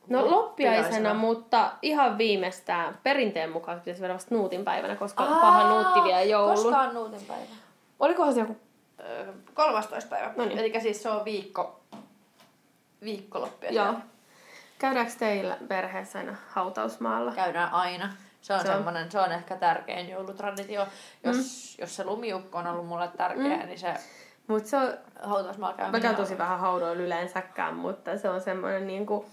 [0.08, 6.02] No loppiaisena, mutta ihan viimeistään perinteen mukaan pitäisi viedä vasta nuutin päivänä, koska paha nuutti
[6.02, 6.54] vie joulun.
[6.54, 7.44] Koska on nuutin päivä?
[8.00, 8.56] Olikohan se joku...
[9.00, 10.10] Öö, 13.
[10.10, 10.32] päivä.
[10.36, 10.58] No niin.
[10.58, 11.80] Eli siis se on viikko,
[13.04, 13.72] viikkoloppia.
[13.72, 13.94] Joo.
[14.78, 17.32] Käydäänkö teillä perheessä aina hautausmaalla?
[17.32, 18.12] Käydään aina.
[18.42, 18.76] Se on, Se se on.
[18.76, 20.86] semmoinen, se on ehkä tärkein joulutraditio.
[21.24, 21.82] Jos, mm.
[21.82, 23.66] jos se lumiukko on ollut mulle tärkeä, mm.
[23.66, 23.94] niin se
[24.48, 28.86] Mut se on, hautausmaalla mä käyminen käyn tosi vähän haudoilla yleensäkään, mutta se on semmoinen
[28.86, 29.26] niinku...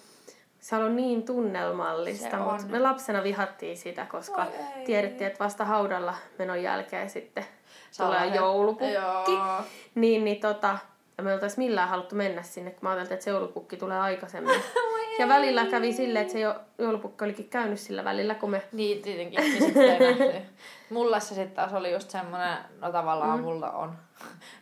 [0.65, 4.47] Se on niin tunnelmallista, mutta me lapsena vihattiin sitä, koska Oi
[4.77, 4.85] ei.
[4.85, 7.45] tiedettiin, että vasta haudalla menon jälkeen sitten
[7.91, 8.93] Saa tulee joulupukki.
[8.93, 9.63] Joo.
[9.95, 10.77] Niin, niin tota,
[11.17, 14.61] ja me oltais millään haluttu mennä sinne, kun mä ajattelin, että se joulupukki tulee aikaisemmin.
[15.19, 18.61] Ja välillä kävi silleen, että se jo, joulupukki olikin käynyt sillä välillä, kun me...
[18.71, 19.39] Niin, tietenkin.
[19.39, 20.41] Niin nähty.
[20.89, 23.43] Mulla se sitten taas oli just semmoinen, no tavallaan mm.
[23.43, 23.93] mulla on.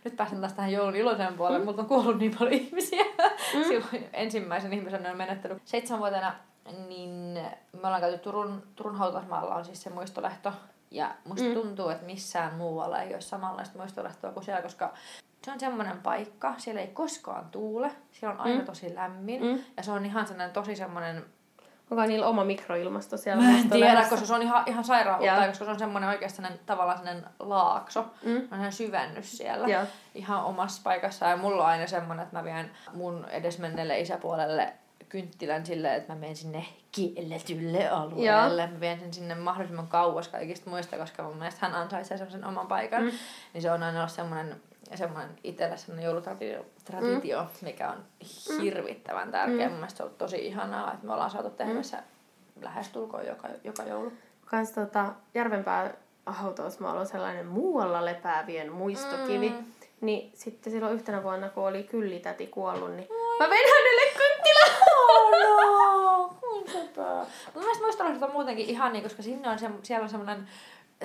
[0.04, 1.66] Nyt pääsen taas tähän joulun iloiseen puolelle, mm.
[1.66, 3.04] mutta on kuollut niin paljon ihmisiä.
[3.54, 3.64] Mm.
[3.68, 6.34] Silloin ensimmäisen ihmisen on menettänyt seitsemänvuotiaana
[6.88, 7.34] niin
[7.74, 10.54] me ollaan käyty Turun, Turun hautausmaalla on siis se muistolehto.
[10.92, 11.54] Ja musta mm.
[11.54, 14.94] tuntuu, että missään muualla ei ole samanlaista muistolehtoa kuin siellä, koska
[15.46, 18.66] se on semmoinen paikka, siellä ei koskaan tuule, siellä on aina mm.
[18.66, 19.64] tosi lämmin mm.
[19.78, 21.26] ja se on ihan sellainen tosi semmoinen
[21.92, 23.44] Onko niillä oma mikroilmasto siellä?
[23.44, 26.98] Mä en tiedä, koska se on ihan, ihan sairaan koska se on semmoinen oikeastaan tavallaan
[26.98, 28.06] sellainen laakso.
[28.24, 28.48] Mm.
[28.52, 29.86] On syvennys siellä ja.
[30.16, 31.26] ihan omassa paikassa.
[31.26, 34.74] Ja mulla on aina semmoinen, että mä vien mun edesmenneelle isäpuolelle
[35.10, 38.62] kynttilän silleen, että mä menen sinne kielletylle alueelle.
[38.62, 38.72] Joo.
[38.72, 42.68] Mä vien sen sinne mahdollisimman kauas kaikista muista, koska mun mielestä hän ansaitsee semmoisen oman
[42.68, 43.04] paikan.
[43.04, 43.12] Mm.
[43.54, 44.62] Niin se on aina ollut semmoinen
[44.98, 47.50] semmoinen itsellä semmoinen joulutraditio, mm.
[47.62, 48.04] mikä on
[48.62, 49.66] hirvittävän tärkeä.
[49.66, 49.72] Mm.
[49.72, 51.84] Mun mielestä se on ollut tosi ihanaa, että me ollaan saatu tehdä mm.
[51.84, 51.98] se
[52.62, 54.14] lähestulkoon joka, joka joulu.
[54.46, 55.94] Kans tota, Järvenpää
[56.26, 59.50] hautausmaalla on sellainen muualla lepäävien muistokivi.
[59.50, 59.66] Mm.
[60.02, 63.08] Niin sitten silloin yhtenä vuonna, kun oli kyllitäti kuollut, niin
[63.40, 64.86] Mä vein hänelle kynttilä.
[64.92, 70.04] Oh no, kuinka Mun mielestä muistelaiset on muutenkin ihan niin, koska sinne on se, siellä
[70.04, 70.48] on semmoinen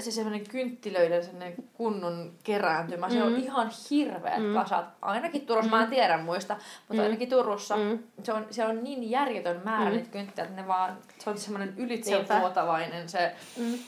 [0.01, 3.09] se semmoinen kynttilöiden semmoinen kunnon kerääntymä.
[3.09, 3.27] Se mm.
[3.27, 4.55] on ihan hirveät mm.
[4.55, 4.85] kasat.
[5.03, 5.77] Ainakin Turussa, mm.
[5.77, 5.95] mä en mm.
[5.95, 6.57] tiedä muista,
[6.89, 7.07] mutta mm.
[7.07, 7.99] ainakin Turussa mm.
[8.23, 9.97] se, on, se on niin järjetön määrä mm.
[9.97, 13.33] niitä kynttilöitä, että ne vaan, se on semmoinen ylitsevuotavainen se.
[13.57, 13.79] Mm.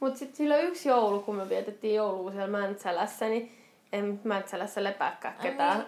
[0.00, 3.52] Mutta sitten silloin yksi joulu, kun me vietettiin joulua siellä Mäntsälässä, niin
[3.92, 5.76] en Mäntsälässä lepääkään ketään.
[5.76, 5.86] Ai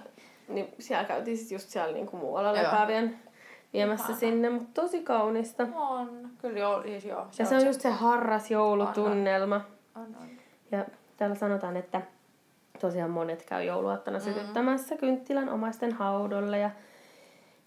[0.50, 3.18] niin siellä käytiin sitten just siellä niinku muualla lepäävien
[3.72, 4.20] viemässä Ihana.
[4.20, 5.66] sinne, mutta tosi kaunista.
[5.74, 7.26] On, kyllä joo, siis joo.
[7.30, 9.60] Se ja se on, se just se harras joulutunnelma.
[9.94, 10.28] On, on.
[10.72, 10.84] Ja
[11.16, 12.02] täällä sanotaan, että
[12.80, 14.24] tosiaan monet käy jouluaattona mm.
[14.24, 16.70] sytyttämässä kynttilän omaisten haudolle ja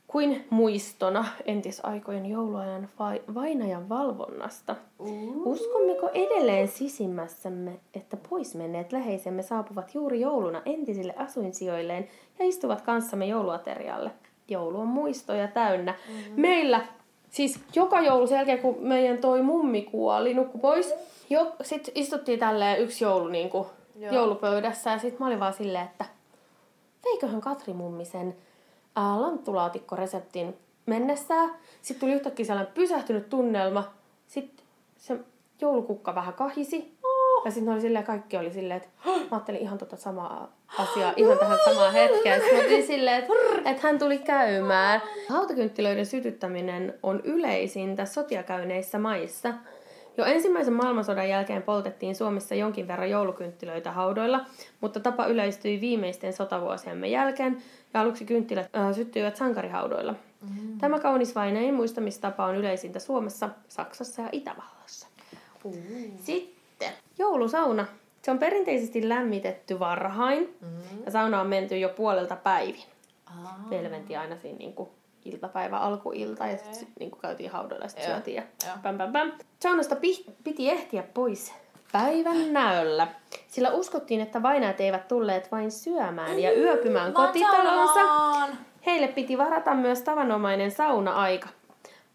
[0.07, 4.75] kuin muistona entisaikojen jouluajan vai, vainajan valvonnasta.
[4.99, 5.47] Uh.
[5.47, 12.07] Uskommeko edelleen sisimmässämme, että pois menneet läheisemme saapuvat juuri jouluna entisille asuinsijoilleen
[12.39, 14.11] ja istuvat kanssamme jouluaterialle?
[14.47, 15.91] Joulu on muistoja täynnä.
[15.91, 16.41] Mm-hmm.
[16.41, 16.81] Meillä,
[17.29, 20.93] siis joka joulu sen jälkeen, kun meidän toi mummi kuoli, nukku pois,
[21.29, 23.67] jo, sit istuttiin tälleen yksi joulu niin kuin,
[24.11, 26.05] joulupöydässä ja sit mä olin vaan silleen, että
[27.05, 28.35] veiköhän Katri mummi sen
[28.95, 31.35] ää, lanttulaatikkoreseptin mennessä.
[31.81, 33.93] Sitten tuli yhtäkkiä sellainen pysähtynyt tunnelma.
[34.27, 34.65] Sitten
[34.97, 35.19] se
[35.61, 36.92] joulukukka vähän kahisi.
[37.45, 41.37] Ja sitten oli silleen, kaikki oli silleen, että mä ajattelin ihan tota samaa asiaa ihan
[41.37, 42.41] tähän samaan hetkeen.
[42.41, 43.33] Sitten mä silleen, että,
[43.69, 45.01] että hän tuli käymään.
[45.29, 49.53] Hautakynttilöiden sytyttäminen on yleisintä sotiakäyneissä maissa.
[50.17, 54.45] Jo ensimmäisen maailmansodan jälkeen poltettiin Suomessa jonkin verran joulukynttilöitä haudoilla,
[54.81, 57.57] mutta tapa yleistyi viimeisten sotavuosiemme jälkeen
[57.93, 60.15] ja aluksi kynttilät äh, syttyivät sankarihaudoilla.
[60.41, 60.77] Mm.
[60.77, 65.07] Tämä kaunis vaineen muistamistapa on yleisintä Suomessa, Saksassa ja Itävallassa.
[65.63, 65.71] Mm.
[66.21, 66.52] Sitten
[67.19, 67.85] joulusauna.
[68.21, 70.67] Se on perinteisesti lämmitetty varhain mm.
[71.05, 72.83] ja sauna on menty jo puolelta päivin.
[73.25, 73.67] Ah.
[73.69, 74.89] Meillä mentiin aina siinä niin kuin
[75.25, 78.43] iltapäivä, alkuilta ja sitten niin käytiin haudoilla ja sitten syötiin ja
[78.83, 79.31] päm, päm, päm.
[79.59, 79.95] Saunasta
[80.43, 81.53] piti ehtiä pois
[81.91, 83.07] päivän näöllä,
[83.47, 87.99] sillä uskottiin, että vainajat eivät tulleet vain syömään ja yöpymään mm, kotitalonsa.
[88.85, 91.49] Heille piti varata myös tavanomainen sauna-aika.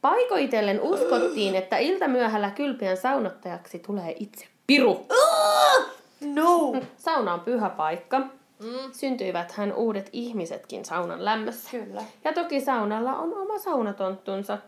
[0.01, 5.07] Paikoitellen uskottiin, että iltamyöhällä kylpiän saunottajaksi tulee itse Piru.
[6.21, 6.75] No!
[6.97, 8.19] Sauna on pyhä paikka.
[8.19, 8.93] Mm.
[8.93, 11.71] Syntyivät hän uudet ihmisetkin saunan lämmössä.
[11.71, 12.03] Kyllä.
[12.25, 14.59] Ja toki saunalla on oma saunatonttunsa.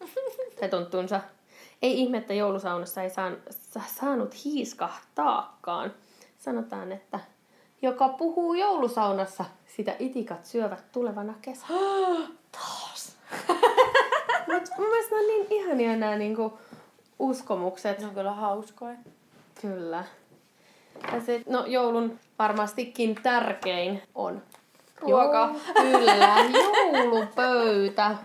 [0.60, 1.20] tai tonttunsa.
[1.82, 3.36] Ei ihmettä joulusaunassa ei saan,
[4.00, 5.94] saanut hiiskahtaakaan.
[6.38, 7.20] Sanotaan, että
[7.82, 9.44] joka puhuu joulusaunassa,
[9.76, 11.78] sitä itikat syövät tulevana kesänä.
[12.52, 13.16] Taas.
[14.52, 16.58] Mut mun mielestä ne on niin ihania nämä niinku
[17.18, 17.98] uskomukset.
[17.98, 18.96] Ne on kyllä hauskoja.
[19.60, 20.04] Kyllä.
[21.12, 24.42] Ja sit, no joulun varmastikin tärkein on
[25.00, 25.54] ruoka.
[25.76, 26.36] Joo, kyllä,
[26.92, 28.16] joulupöytä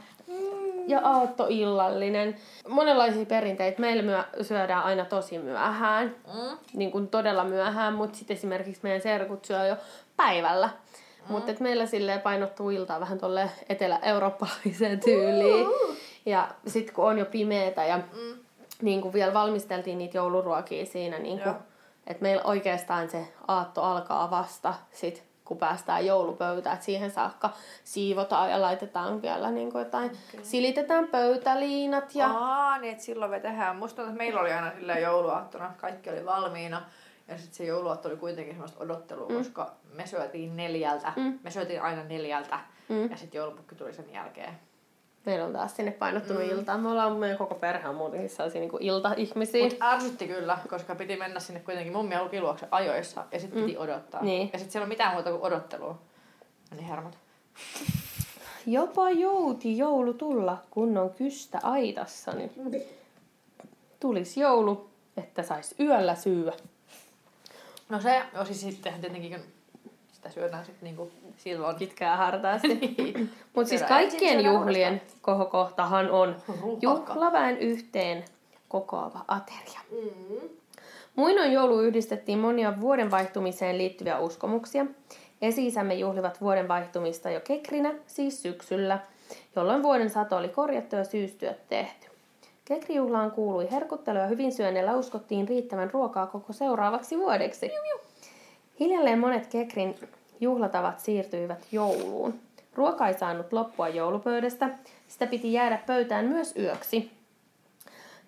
[0.87, 2.35] ja aattoillallinen.
[2.67, 3.81] Monenlaisia perinteitä.
[3.81, 6.57] Meillä myö, syödään aina tosi myöhään, mm.
[6.73, 9.75] niin kuin todella myöhään, mutta sitten esimerkiksi meidän serkut syö jo
[10.17, 10.67] päivällä.
[10.67, 11.31] Mm.
[11.31, 15.67] Mutta meillä sille painottuu iltaa vähän tolle etelä-eurooppalaiseen tyyliin.
[15.67, 15.95] Uh-huh.
[16.25, 18.39] Ja sitten kun on jo pimeetä ja mm.
[18.81, 21.55] Niin kuin vielä valmisteltiin niitä jouluruokia siinä, niin kuin,
[22.07, 27.49] että meillä oikeastaan se aatto alkaa vasta sit kun päästään joulupöytään, että siihen saakka
[27.83, 30.39] siivotaan ja laitetaan vielä niin kuin jotain, okay.
[30.43, 32.15] silitetään pöytäliinat.
[32.15, 32.27] Ja...
[32.27, 33.75] Aa, niin että silloin me tehdään.
[33.75, 36.81] Musta että meillä oli aina sillä jouluaattona, kaikki oli valmiina.
[37.27, 39.37] Ja sitten se jouluaatto oli kuitenkin semmoista odottelua, mm.
[39.37, 41.13] koska me syötiin neljältä.
[41.15, 41.39] Mm.
[41.43, 42.59] Me syötiin aina neljältä.
[42.89, 43.11] Mm.
[43.11, 44.59] Ja sitten joulupukki tuli sen jälkeen.
[45.25, 46.49] Meillä on taas sinne painottunut mm.
[46.49, 46.79] iltaan.
[46.79, 49.63] Me ollaan meidän koko perhe on muutenkin sellaisia niin kuin ilta-ihmisiä.
[49.63, 53.77] Mut ärsytti kyllä, koska piti mennä sinne kuitenkin mummi ja lukiluokse ajoissa ja sitten piti
[53.77, 54.23] odottaa.
[54.23, 54.49] Niin.
[54.53, 55.99] Ja sitten siellä on mitään muuta kuin odottelua.
[56.71, 57.17] No niin hermot.
[58.65, 62.51] Jopa jouti joulu tulla, kun on kystä aitassa, niin
[63.99, 66.53] tulisi joulu, että sais yöllä syyä.
[67.89, 69.41] No se, no siis sittenhän tietenkin
[70.21, 71.75] sitä syödään sitten niinku silloin.
[71.75, 72.67] Pitkää hartaasti.
[72.97, 73.29] Niin.
[73.55, 76.35] Mutta siis kaikkien juhlien kohokohtahan on
[76.81, 78.25] juhlaväen yhteen
[78.67, 79.79] kokoava ateria.
[81.15, 84.85] Muinoin joulu yhdistettiin monia vuoden vaihtumiseen liittyviä uskomuksia.
[85.41, 88.99] Esi-isämme juhlivat vuoden vaihtumista jo kekrinä, siis syksyllä,
[89.55, 92.07] jolloin vuoden sato oli korjattu ja syystyöt tehty.
[92.65, 97.71] Kekrijuhlaan kuului herkuttelu ja hyvin syönnellä uskottiin riittävän ruokaa koko seuraavaksi vuodeksi.
[98.79, 99.95] Hiljalleen monet Kekrin
[100.39, 102.39] juhlatavat siirtyivät jouluun.
[102.75, 104.69] Ruoka ei saanut loppua joulupöydästä,
[105.07, 107.11] sitä piti jäädä pöytään myös yöksi.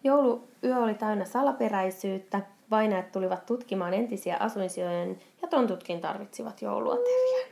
[0.04, 7.50] Jouluyö oli täynnä salaperäisyyttä, vainajat tulivat tutkimaan entisiä asuinsijojen ja tontutkin tarvitsivat jouluaterian.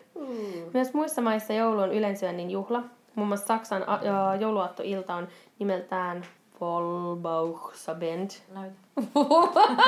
[0.74, 2.84] Myös muissa maissa joulu on ylensyönnin juhla.
[3.16, 5.28] Muun muassa Saksan a- ja jouluaattoilta on
[5.60, 6.26] nimeltään
[6.62, 8.30] Vollbauchsabend.
[8.54, 8.76] Näytä.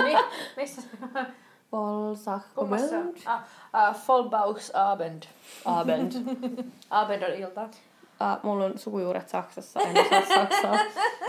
[0.03, 0.15] Mi-
[0.57, 0.81] missä
[2.15, 2.95] se Kummassa?
[2.95, 3.17] Vollsachbend.
[3.25, 5.23] Ah, ah, Vollbauchsabend.
[5.65, 6.11] Abend.
[6.89, 7.69] Abend on ilta.
[8.19, 10.79] Ah, mulla on sukujuuret Saksassa, en osaa Saksaa.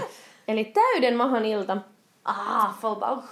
[0.48, 1.76] Eli täyden mahan ilta.
[2.24, 3.24] Ah, Vollbauch.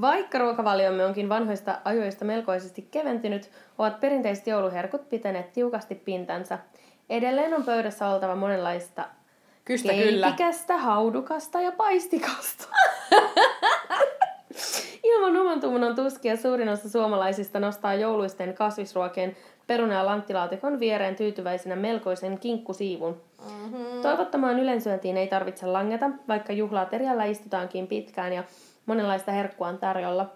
[0.00, 6.58] Vaikka ruokavaliomme onkin vanhoista ajoista melkoisesti keventynyt, ovat perinteiset jouluherkut pitäneet tiukasti pintansa.
[7.10, 9.04] Edelleen on pöydässä oltava monenlaista
[9.64, 10.26] Kystä kyllä.
[10.26, 12.68] keitikästä, haudukasta ja paistikasta.
[15.02, 19.36] Ilman oman tunnon tuskia suurin osa suomalaisista nostaa jouluisten kasvisruokien
[19.66, 23.20] peruna- ja lanttilaatikon viereen tyytyväisenä melkoisen kinkkusiivun.
[23.48, 24.02] Mm-hmm.
[24.02, 28.44] Toivottamaan ylensyöntiin ei tarvitse langeta, vaikka juhlaaterialla istutaankin pitkään ja
[28.86, 30.32] monenlaista herkkua on tarjolla.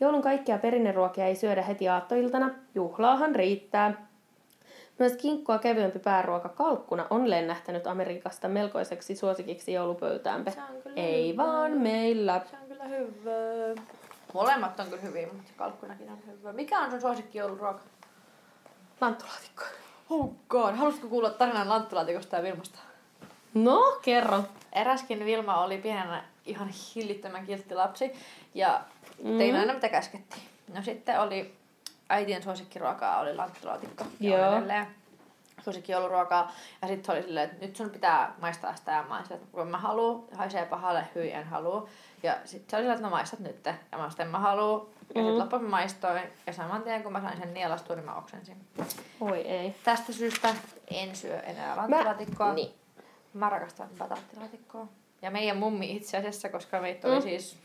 [0.00, 4.11] Joulun kaikkia perinneruokia ei syödä heti aattoiltana, juhlaahan riittää.
[5.02, 10.50] Myös kinkkua kevyempi pääruoka kalkkuna on lennähtänyt Amerikasta melkoiseksi suosikiksi joulupöytäämme.
[10.50, 12.40] Se on kyllä Ei vaan meillä.
[12.50, 13.82] Se on kyllä hyvä.
[14.34, 16.52] Molemmat on kyllä hyviä, mutta se kalkkunakin on hyvä.
[16.52, 17.80] Mikä on sun suosikki jouluruoka?
[19.00, 19.62] Lanttulaatikko.
[20.10, 22.78] Oh god, haluaisitko kuulla tarinan lanttulaatikosta ja Vilmasta?
[23.54, 24.44] No, kerro.
[24.72, 28.12] Eräskin Vilma oli pienenä ihan hillittömän kiltti lapsi
[28.54, 28.80] ja
[29.38, 30.42] tein aina mitä käskettiin.
[30.74, 31.54] No sitten oli
[32.12, 34.04] äitien suosikkiruokaa oli lanttulaatikko.
[34.20, 34.48] ja Joo.
[34.50, 34.86] on edelleen
[35.64, 36.52] suosikki jouluruokaa.
[36.82, 39.34] Ja sitten se oli silleen, että nyt sun pitää maistaa sitä ja maistaa.
[39.36, 41.88] että Kun mä haluun, haisee pahalle, hyi en halua.
[42.22, 43.66] Ja sitten se oli silleen, että no maistat nyt.
[43.92, 44.90] Ja mä sitten mä haluun.
[45.00, 45.38] Ja sitten Mm.
[45.38, 46.22] loppuun mä maistoin.
[46.46, 48.56] Ja saman tien kun mä sain sen nielastua, niin mä oksensin.
[49.20, 49.74] Oi ei.
[49.84, 50.54] Tästä syystä
[50.90, 52.52] en syö enää lanttulaatikkoa.
[52.54, 52.74] Niin.
[53.34, 54.86] Mä rakastan bataattilaatikkoa.
[55.22, 57.22] Ja meidän mummi itse asiassa, koska meitä oli Mm.
[57.22, 57.58] siis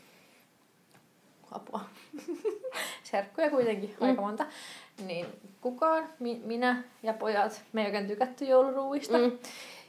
[1.52, 1.80] apua.
[3.02, 4.08] Serkkuja kuitenkin mm.
[4.08, 4.46] aika monta.
[5.06, 5.26] Niin
[5.60, 9.18] kukaan, mi- minä ja pojat, me ei oikein tykätty jouluruuista.
[9.18, 9.38] Mm.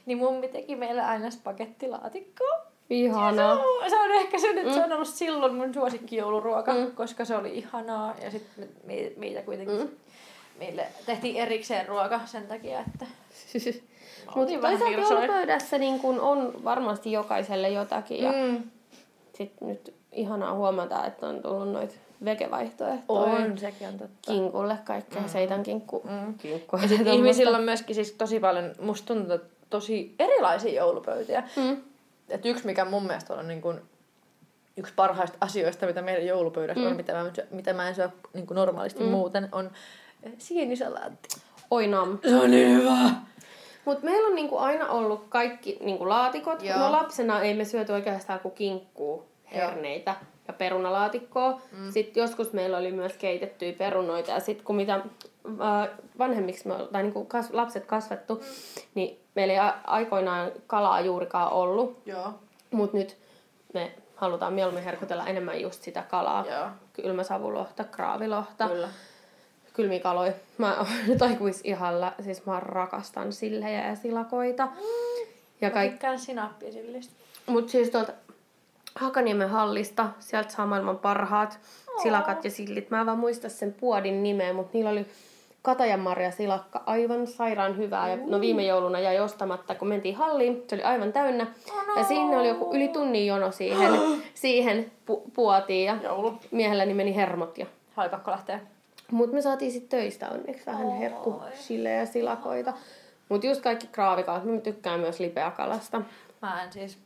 [0.06, 2.60] Niin mummi teki meille aina spagettilaatikkoa.
[2.90, 3.56] Ihanaa.
[3.56, 6.90] Se on, se on ehkä se, että se on ollut silloin mun suosikki jouluruoka, Mm.
[6.94, 8.14] koska se oli ihanaa.
[8.22, 9.88] Ja sitten me, me, meitä kuitenkin, Mm.
[10.58, 13.06] meille tehtiin erikseen ruoka sen takia, että
[14.36, 18.22] Mutta toisaalta joulupöydässä niin kun on varmasti jokaiselle jotakin.
[18.24, 18.62] Ja Mm.
[19.34, 23.32] sit nyt ihanaa huomata, että on tullut noita vegevaihtoehtoja.
[23.34, 24.32] On, sekin on totta.
[24.32, 25.28] Kinkulle kaikkea, mm.
[25.28, 26.02] seitan kinkku.
[26.04, 26.34] Mm.
[26.38, 26.78] Kinkkua.
[26.78, 27.16] Ja sitten Tommosta.
[27.16, 31.42] ihmisillä on myöskin siis tosi paljon, musta tuntuu, että tosi erilaisia joulupöytiä.
[31.56, 31.76] Mm.
[32.28, 33.80] Et yksi, mikä mun mielestä on niin kun,
[34.76, 36.90] yksi parhaista asioista, mitä meidän joulupöydässä mm.
[36.90, 39.10] On, mitä mä, mitä mä en syö niin kuin normaalisti mm.
[39.10, 39.70] muuten, on
[40.22, 41.28] eh, sienisalaatti.
[41.70, 42.18] Oi nam.
[42.28, 43.10] Se on niin hyvä!
[43.84, 46.62] Mutta meillä on niinku aina ollut kaikki niinku laatikot.
[46.62, 46.78] Joo.
[46.78, 50.16] No lapsena ei me syöty oikeastaan kuin kinkkuu, herneitä
[50.50, 51.60] ja perunalaatikkoa.
[51.72, 51.92] Mm.
[51.92, 54.30] Sitten joskus meillä oli myös keitettyjä perunoita.
[54.30, 55.88] Ja sitten kun mitä äh,
[56.18, 58.42] vanhemmiksi me, tai niinku kas, lapset kasvettu, mm.
[58.94, 62.02] niin meillä ei aikoinaan kalaa juurikaan ollut.
[62.06, 62.34] Joo.
[62.70, 63.16] Mutta nyt
[63.74, 66.44] me halutaan mieluummin herkutella enemmän just sitä kalaa.
[66.50, 66.68] Joo.
[66.92, 68.88] Kylmäsavulohta, kraavilohta Kyllä.
[69.72, 70.32] kylmiä kaloja.
[70.58, 74.68] Mä oon nyt aikuisihalla, siis mä rakastan sillejä ja silakoita.
[75.60, 75.90] Ja Mä kaik...
[75.90, 76.70] tykkään sinappia
[77.46, 78.12] Mut siis tuolta
[78.94, 81.58] Hakaniemen hallista, sieltä saa maailman parhaat
[82.02, 82.90] silakat ja sillit.
[82.90, 85.06] Mä en vaan muista sen puodin nimeä, mutta niillä oli
[85.62, 88.08] katajanmarja silakka, aivan sairaan hyvää.
[88.10, 91.46] Ja no viime jouluna jäi ostamatta, kun mentiin halliin, se oli aivan täynnä.
[91.96, 93.92] Ja siinä oli joku yli tunnin jono siihen,
[94.34, 96.38] siihen pu- puotiin ja Joulu.
[96.50, 97.66] miehelläni meni hermot ja
[97.96, 98.60] Oli pakko lähteä.
[99.10, 102.72] mutta me saatiin sitten töistä onneksi vähän herkku sille ja silakoita.
[103.28, 106.02] Mutta just kaikki kraavikalat, mä tykkään myös lipeäkalasta.
[106.42, 106.98] Mä en siis...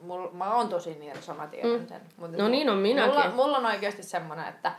[0.00, 1.86] Mul, mä oon tosi nirso, mä tiedän mm.
[1.86, 2.00] sen.
[2.16, 3.14] Mut No niin on minäkin.
[3.14, 4.72] Mulla, mulla on oikeasti semmonen, että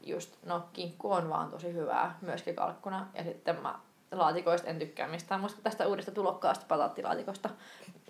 [0.00, 3.06] just, no kinkku on vaan tosi hyvää, myöskin kalkkuna.
[3.14, 3.78] Ja sitten mä
[4.12, 5.40] laatikoista en tykkää mistään.
[5.40, 7.50] Musta tästä uudesta tulokkaasta pataattilaatikosta,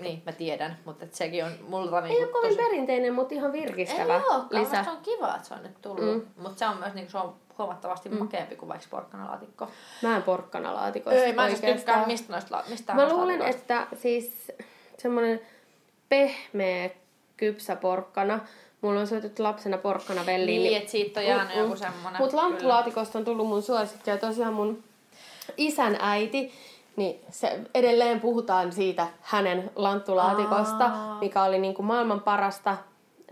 [0.00, 2.68] niin mä tiedän, mutta et sekin on multa Ei niinku ole kovin tosi...
[2.68, 4.76] perinteinen, mutta ihan Ei virkistävä olekaan, lisä.
[4.76, 6.04] musta on kiva, että se on nyt tullut.
[6.04, 6.42] Mm.
[6.42, 8.18] Mutta se on myös niinku, se on huomattavasti mm.
[8.18, 9.68] makeampi kuin vaikka porkkanalaatikko.
[10.02, 14.52] Mä en porkkanalaatikoista Ei, mä en siis tykkää mistä noista, mistään Mä luulen, että siis
[14.98, 15.40] semmoinen
[16.08, 16.90] pehmeä
[17.36, 18.40] kypsä porkkana.
[18.80, 20.62] Mulla on syöty lapsena porkkana velliin.
[20.62, 21.64] Niin, että siitä on jäänyt Mm, mm.
[21.64, 22.20] joku semmonen.
[22.20, 22.42] Mutta kyllä.
[22.48, 24.84] lanttulaatikosta on tullut mun suosikki ja tosiaan mun
[25.56, 26.52] isän äiti,
[26.96, 31.18] niin se edelleen puhutaan siitä hänen lanttulaatikosta, Aa.
[31.20, 32.76] mikä oli niinku maailman parasta.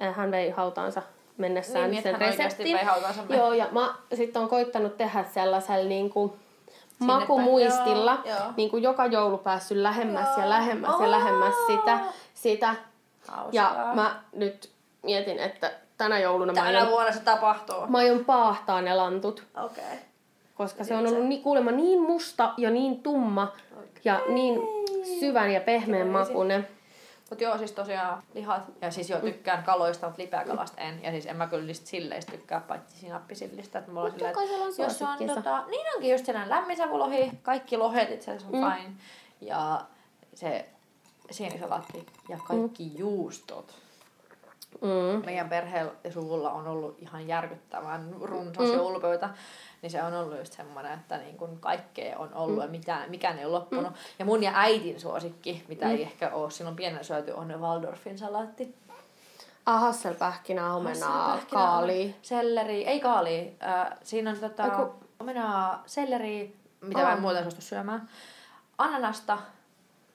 [0.03, 1.03] Äh, Hän vei hautaansa
[1.39, 2.77] mennessään Niin, sen reseptin.
[2.77, 6.44] vei hautaansa me- Joo, ja mä sitten on koittanut tehdä sellaisella niinku Sinne päin.
[6.99, 8.53] Makumuistilla, Joo, joo.
[8.57, 10.49] niin kuin joka joulu päässyt lähemmäs ja Joo.
[10.51, 11.99] lähemmäs ja lähemmäs sitä,
[12.35, 12.75] sitä.
[13.29, 13.53] Hauskaa.
[13.53, 14.71] Ja mä nyt
[15.03, 17.87] mietin, että tänä jouluna mä Tänä aion, vuonna se tapahtuu.
[17.87, 19.85] mä aion paahtaa ne lantut, Okei.
[19.85, 19.97] Okay.
[20.55, 23.53] koska se on ollut niin, kuulemma niin musta ja niin tumma
[24.05, 24.61] ja niin
[25.21, 26.33] syvän ja pehmeän Crazy.
[27.35, 27.35] Makuinen.
[27.35, 28.63] Mut joo, siis tosiaan lihat.
[28.81, 31.03] Ja siis joo, tykkään kaloista, mutta lipeäkalasta en.
[31.03, 33.79] Ja siis en mä kyllä niistä silleistä tykkää, paitsi sinappisillistä.
[33.79, 37.31] Että mulla on Mut silleen, jokaisella on jos on tota, niin onkin just sellainen lämminsavulohi,
[37.43, 38.73] kaikki lohet itse asiassa on Mm.
[38.73, 38.95] fine.
[39.41, 39.85] Ja
[40.35, 40.69] se
[41.31, 43.75] sienisalaatti ja kaikki juustot.
[44.81, 45.25] Mm.
[45.25, 48.75] meidän perheellä ja suvulla on ollut ihan järkyttävän runsas mm.
[48.75, 49.31] joulupöytä,
[49.85, 52.63] niin se on ollut just semmoinen, että niin kun kaikkea on ollut mm.
[52.63, 53.93] ja mitään, mikään ei ole loppunut.
[53.93, 53.99] Mm.
[54.19, 55.91] Ja mun ja äitin suosikki, mitä mm.
[55.91, 58.75] ei ehkä ole silloin pienellä syöty, on ne Waldorfin salaatti.
[59.67, 62.17] Ah, hasselpähkinää, omenaa, Hasselpähkinää, kaali.
[62.23, 63.57] Selleri, ei kaali.
[63.63, 67.13] Äh, siinä on tota, Ai ku- omenaa, selleri, mitä mä Aa.
[67.13, 68.09] en muuten suostu syömään.
[68.79, 69.39] Ananasta,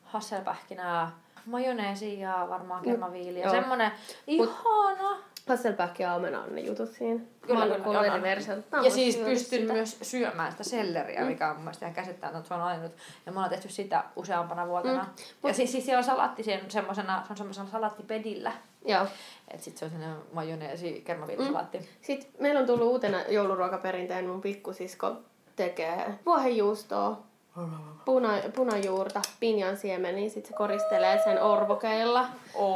[0.03, 1.11] hasselpähkinää,
[1.45, 3.43] majoneesia ja varmaan kermaviiliä.
[3.43, 3.51] joo.
[3.51, 3.91] Semmonen
[4.27, 5.17] ihana.
[5.47, 7.19] Hasselpähki ja omena on ne jutut siinä.
[7.41, 8.21] Kyllä, kyllä, on, on.
[8.71, 9.73] Mä Ja siis pystyn sitä.
[9.73, 12.91] myös syömään sitä selleriä, mikä on mun mielestä ihan käsittämätöntä, että se on ainut.
[13.25, 15.03] Ja me ollaan tehty sitä useampana vuotena.
[15.03, 15.47] Mm.
[15.47, 18.51] Ja siis, siis siellä on salaatti sen, semmosena, se on semmoisella salaattipedillä.
[18.85, 19.05] Joo.
[19.53, 21.77] Et sit se on sellainen majoneesi kermaviilisalaatti.
[21.77, 21.85] Mm.
[22.01, 25.15] Sitten meillä on tullut uutena jouluruokaperinteen mun pikkusisko
[25.55, 27.23] tekee vuohenjuustoa,
[28.05, 32.25] puna, punajuurta, pinjan siemeniä, sit se koristelee sen orvokeilla.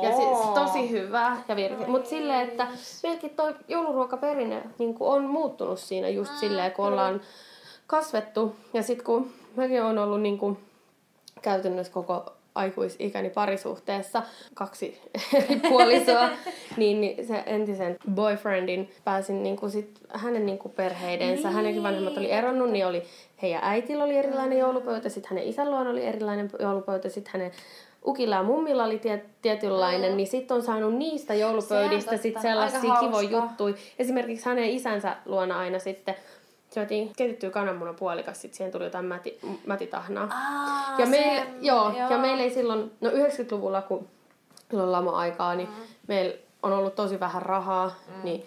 [0.01, 1.85] Ja siis tosi hyvää ja virke.
[1.87, 2.67] Mutta silleen, että
[3.03, 7.21] meilläkin toi jouluruokaperinne niin on muuttunut siinä just silleen, kun ollaan
[7.87, 8.55] kasvettu.
[8.73, 10.57] Ja sitten kun mäkin on ollut niin kuin,
[11.41, 14.23] käytännössä koko aikuisikäni parisuhteessa,
[14.53, 15.01] kaksi
[15.43, 16.29] eri puolisoa,
[16.77, 21.47] niin, niin se entisen boyfriendin pääsin niin kuin sit hänen niin kuin perheidensä.
[21.47, 21.55] Niin.
[21.55, 23.03] Hänenkin vanhemmat oli eronnut, niin oli
[23.41, 27.51] heidän äitillä oli erilainen joulupöytä, sitten hänen isän luona oli erilainen joulupöytä, sitten hänen
[28.05, 30.17] ukilla ja mummilla oli tiet, tietynlainen, mm.
[30.17, 32.47] niin sitten on saanut niistä joulupöydistä Se on sit totta.
[32.47, 33.75] sellaisia kivoja juttuja.
[33.99, 36.15] Esimerkiksi hänen isänsä luona aina sitten
[36.73, 40.27] syötiin keitettyä kananmunan puolikas, sitten siihen tuli jotain mäti, mätitahnaa.
[40.31, 44.07] Aa, Ja, meillä, se- joo, ja meillä ei silloin, no 90-luvulla, kun
[44.69, 45.75] silloin lama-aikaa, niin mm.
[46.07, 48.23] meillä on ollut tosi vähän rahaa, mm.
[48.23, 48.45] niin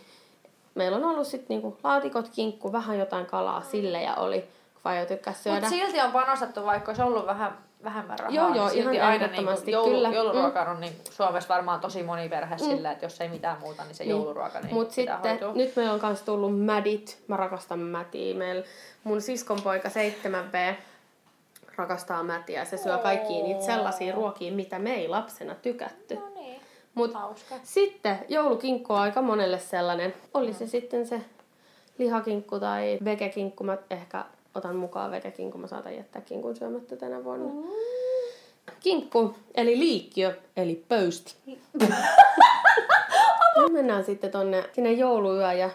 [0.74, 3.66] meillä on ollut sitten niinku laatikot, kinkku, vähän jotain kalaa mm.
[3.66, 4.40] sille ja oli,
[4.82, 5.60] kun tykkäsi syödä.
[5.60, 8.34] Mutta silti on panostettu, vaikka olisi ollut vähän vähemmän rahaa.
[8.34, 10.08] Joo, joo, niin silti ihan aina ehdottomasti, niin joulu, kyllä.
[10.08, 12.58] jouluruoka on niin Suomessa varmaan tosi moni perhe mm.
[12.64, 14.10] sillä, että jos ei mitään muuta, niin se Niin.
[14.10, 15.52] jouluruoka niin pitää sitten hoitua.
[15.52, 17.22] nyt meillä on myös tullut mädit.
[17.28, 18.34] Mä rakastan mätiä.
[18.34, 18.64] Meillä
[19.04, 20.74] mun siskon poika 7B
[21.76, 22.64] rakastaa mätiä.
[22.64, 26.14] Se syö kaikkiin niitä sellaisia ruokia, mitä me ei lapsena tykätty.
[26.14, 26.60] No niin,
[26.94, 27.54] Mut hauska.
[27.62, 30.14] sitten joulukinkku on aika monelle sellainen.
[30.34, 31.20] Oli se sitten se
[31.98, 33.64] lihakinkku tai vegekinkku.
[33.64, 34.24] Mä ehkä
[34.56, 35.58] otan mukaan vegekinkku.
[35.58, 37.48] Mä saatan jättää kinkun syömättä tänä vuonna.
[37.48, 37.68] Mm.
[38.80, 41.34] Kinkku, eli liikkiö, eli pöysti.
[43.56, 45.70] Nyt mennään sitten tonne sinne jouluyö ja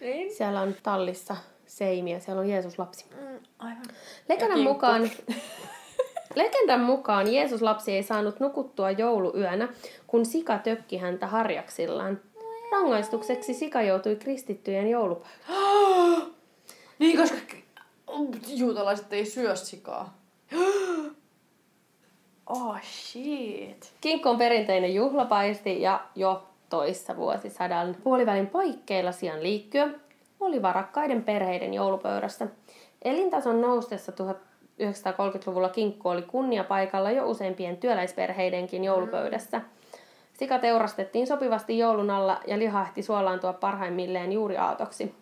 [0.00, 0.34] Niin.
[0.34, 2.20] siellä on tallissa seimiä.
[2.20, 3.04] Siellä on Jeesus lapsi.
[3.20, 3.82] Mm, aivan.
[4.28, 4.72] Legendan kinkku.
[4.72, 5.10] mukaan,
[6.34, 9.68] legendan mukaan Jeesus lapsi ei saanut nukuttua jouluyönä,
[10.06, 12.20] kun sika tökki häntä harjaksillaan.
[12.72, 16.22] Rangaistukseksi sika joutui kristittyjen joulupöydälle.
[16.98, 17.36] Niin, koska
[18.56, 20.14] juutalaiset ei syö sikaa.
[22.46, 23.92] Oh shit.
[24.00, 29.98] Kinkku on perinteinen juhlapaisti ja jo toissa vuosisadan puolivälin paikkeilla sijan liikkyö
[30.40, 32.46] oli varakkaiden perheiden joulupöydässä.
[33.02, 39.60] Elintason noustessa 1930-luvulla kinkku oli kunniapaikalla jo useimpien työläisperheidenkin joulupöydässä.
[40.32, 45.14] Sika teurastettiin sopivasti joulun alla ja liha ehti suolaantua parhaimmilleen juuri aatoksi.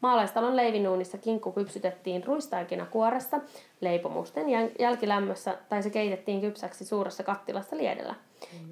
[0.00, 3.40] Maalaistalon leivinuunissa kinkku kypsytettiin ruistaikina kuoressa
[3.80, 8.14] leipomusten jäl- jälkilämmössä tai se keitettiin kypsäksi suuressa kattilassa liedellä.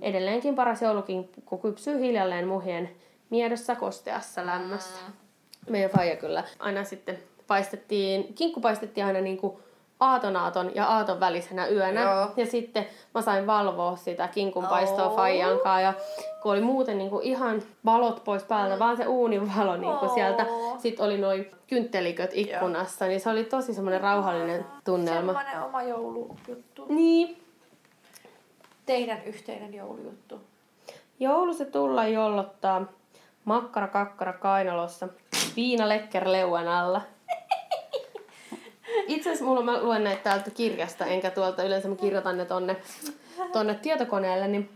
[0.01, 2.91] Edelleenkin paras joulukinkku kypsyy hiljalleen muhien
[3.31, 5.01] miedossa kosteassa lämmössä.
[5.70, 9.72] Meidän faija kyllä aina sitten paistettiin, kinkku paistettiin aina niinku aaton
[10.03, 12.00] aaton ja aaton välisenä yönä.
[12.03, 12.30] Joo.
[12.36, 15.80] Ja sitten mä sain valvoa sitä kinkun paistoa faijan kanssa.
[15.80, 15.94] Ja
[16.42, 20.14] kun oli muuten niinku ihan valot pois päältä, vaan se uunin valo niinku Oo.
[20.14, 20.46] sieltä.
[20.78, 25.32] Sitten oli noin kyntteliköt ikkunassa, niin se oli tosi semmoinen rauhallinen tunnelma.
[25.32, 26.86] Semmoinen oma joulujuttu.
[26.88, 27.42] Niin,
[28.86, 30.40] Teidän yhteinen joulujuttu.
[31.20, 32.82] joulu se tulla jollottaa.
[33.44, 35.09] Makkara kakkara kainalossa.
[35.57, 37.00] Viina lekker leuan alla.
[39.07, 42.76] Itse asiassa mulla mä luen näitä täältä kirjasta, enkä tuolta yleensä mä kirjoitan ne tonne,
[43.53, 44.70] tonne tietokoneelle, niin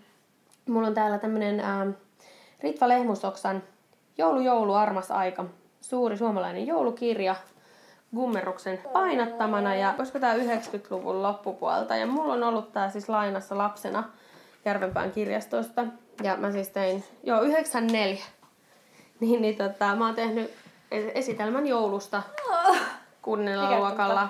[0.69, 1.87] mulla on täällä tämmönen ää,
[2.63, 3.63] Ritva Lehmusoksan
[4.19, 5.45] Joulu, joulu, armas aika.
[5.81, 7.37] Suuri suomalainen joulukirja
[8.15, 11.97] Gummeruksen painattamana ja koska tää 90-luvun loppupuolta?
[11.97, 14.05] Ja mulla on ollut tää siis lainassa lapsena
[14.65, 15.85] Järvenpään kirjastosta.
[16.23, 18.25] Ja mä siis tein, joo 94,
[19.21, 20.51] niin, niin tota, mä oon tehnyt
[20.95, 22.23] es- esitelmän joulusta
[23.27, 24.29] kunnella Mikä luokalla.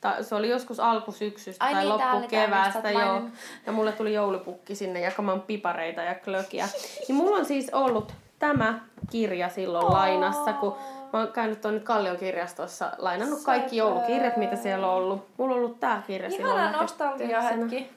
[0.00, 3.22] Ta- se oli joskus alkusyksystä Ai tai niin, loppukeväästä, joo.
[3.66, 6.68] Ja mulle tuli joulupukki sinne jakamaan pipareita ja klökiä.
[7.08, 8.80] Niin mulla on siis ollut tämä
[9.10, 10.76] kirja silloin lainassa, kun
[11.12, 15.26] mä oon käynyt tuonne Kallion kirjastossa, lainannut kaikki joulukirjat, mitä siellä on ollut.
[15.36, 16.60] Mulla on ollut tää kirja silloin.
[16.60, 17.90] Ihana nostalgia hetki.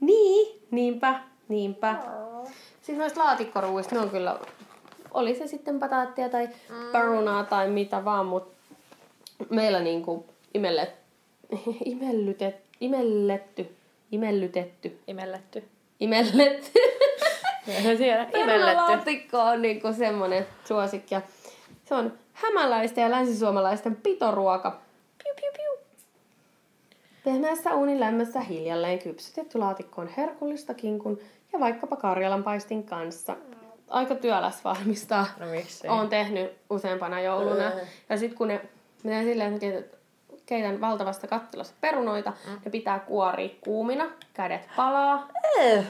[0.00, 1.96] Niin, niinpä, niinpä.
[2.82, 4.36] Sitten noista laatikkoruuista, ne on kyllä,
[5.10, 6.92] oli se sitten pataattia tai mm.
[6.92, 8.59] perunaa tai mitä vaan, mutta
[9.50, 10.90] meillä niinku imellet,
[11.84, 13.76] imellytet, imelletty,
[14.12, 15.64] imellytetty, Imelletty.
[16.00, 16.70] imelletty.
[17.98, 21.14] Siellä Perunalaatikko on niinku semmonen suosikki.
[21.14, 21.22] Ja
[21.84, 24.70] se on hämäläisten ja länsisuomalaisten pitoruoka.
[25.24, 25.84] Piu, piu, piu.
[27.24, 31.18] Pehmeässä uunin lämmössä hiljalleen kypsytetty laatikko on herkullista kinkun
[31.52, 33.36] ja vaikkapa karjalan paistin kanssa.
[33.88, 35.26] Aika työläs valmistaa.
[35.40, 35.88] No miksi?
[35.88, 37.70] Oon tehnyt useampana jouluna.
[37.70, 37.80] Mm.
[38.08, 38.60] Ja sitten kun ne
[39.04, 39.96] menee silleen, että keität-
[40.46, 42.60] keitän valtavasta kattilasta perunoita, mm.
[42.64, 45.28] ne pitää kuoria kuumina, kädet palaa.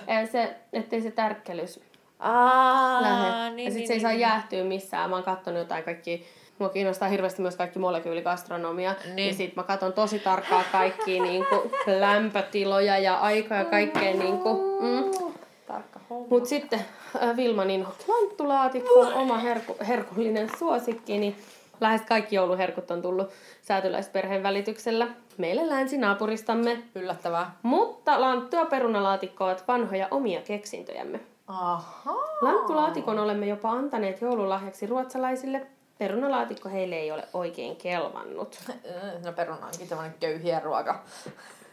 [0.07, 1.81] Ja se, ettei se tärkkelys
[2.19, 3.51] Aa, lähde.
[3.57, 4.21] niin, ja sit niin, se ei niin, saa niin.
[4.21, 5.11] jäähtyä missään.
[5.11, 6.27] Mä oon kattonut jotain kaikki
[6.61, 8.95] Mua kiinnostaa hirveästi myös kaikki molekyyligastronomia.
[9.05, 9.17] Niin.
[9.17, 9.29] Niin.
[9.29, 14.79] Ja sit mä katson tosi tarkkaan kaikkia niinku lämpötiloja ja aikaa ja kaikkea niinku.
[14.81, 15.33] Mm.
[15.67, 16.27] Tarkka homma.
[16.31, 16.85] Mut sitten
[17.23, 21.37] äh, Vilmanin lanttulaatikko, oma herku, herkullinen suosikki, niin
[21.81, 23.31] lähes kaikki jouluherkut on tullut
[23.63, 25.09] säätyläisperheen välityksellä
[25.39, 26.83] meille länsinaapuristamme.
[26.95, 27.57] Yllättävää.
[27.63, 31.21] Mutta lanttu ja perunalaatikko ovat vanhoja omia keksintöjämme.
[31.47, 32.15] Aha.
[32.41, 35.67] Lanttulaatikon olemme jopa antaneet joululahjaksi ruotsalaisille.
[35.99, 38.59] Perunalaatikko heille ei ole oikein kelvannut.
[39.25, 41.03] No peruna onkin tämmönen köyhiä ruoka.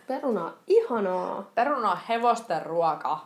[0.07, 1.49] Peruna on ihanaa.
[1.55, 3.19] Peruna on hevosten ruoka.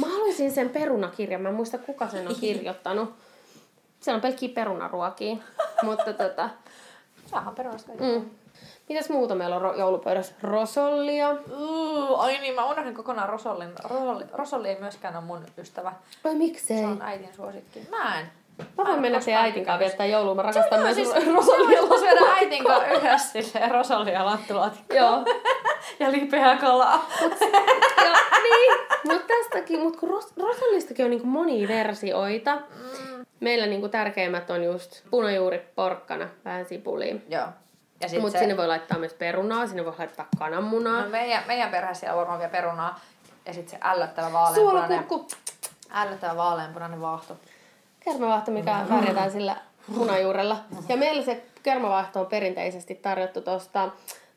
[0.00, 1.40] Mä haluaisin sen perunakirjan.
[1.40, 3.14] Mä en muista kuka sen on kirjoittanut.
[4.00, 5.36] Se on pelkkiä perunaruokia.
[5.82, 6.48] Mutta tota,
[7.26, 8.30] Saahan perunasta mm.
[8.88, 10.34] Mitäs muuta meillä on ro- joulupöydässä?
[10.42, 11.30] Rosollia.
[11.30, 13.70] Uh, ai niin, mä unohdin kokonaan Rosollin.
[13.84, 15.92] Rosolli, Rosolli ei myöskään ole mun ystävä.
[16.24, 16.78] Vai miksei?
[16.78, 17.86] Se on äitin suosikki.
[17.90, 18.26] Mä en.
[18.78, 20.34] Mä voin mennä teidän äitin kanssa viettää joulua.
[20.34, 21.80] Mä rakastan myös siis, ro- Rosollia.
[21.80, 21.98] rosollia.
[21.98, 24.94] syödä äitin kanssa yhdessä silleen Rosollia ja lanttulaatikko.
[24.94, 25.24] Joo.
[26.00, 27.06] Ja lipeää kalaa.
[28.04, 28.12] ja,
[28.42, 28.72] niin,
[29.04, 32.54] mutta tästäkin, mutta kun Ros- Rosollistakin on niinku monia versioita.
[32.56, 33.15] Mm.
[33.40, 37.16] Meillä niinku tärkeimmät on just punajuuri, porkkana, vähän sipulia.
[37.28, 37.46] Joo.
[38.00, 41.00] Ja sit Mutta se, sinne voi laittaa myös perunaa, sinne voi laittaa kananmunaa.
[41.02, 43.00] no meidän, meidän perheessä siellä on varmaan vielä perunaa.
[43.46, 45.28] Ja sitten se ällöttävä vaaleanpunainen, Suolakurkku.
[45.90, 47.36] ällöttävä vaaleanpunainen vaahto.
[48.00, 49.56] Kermavaahto, mikä värjätään sillä
[49.94, 50.56] punajuurella.
[50.88, 53.88] Ja meillä se kermavaahto on perinteisesti tarjottu tuosta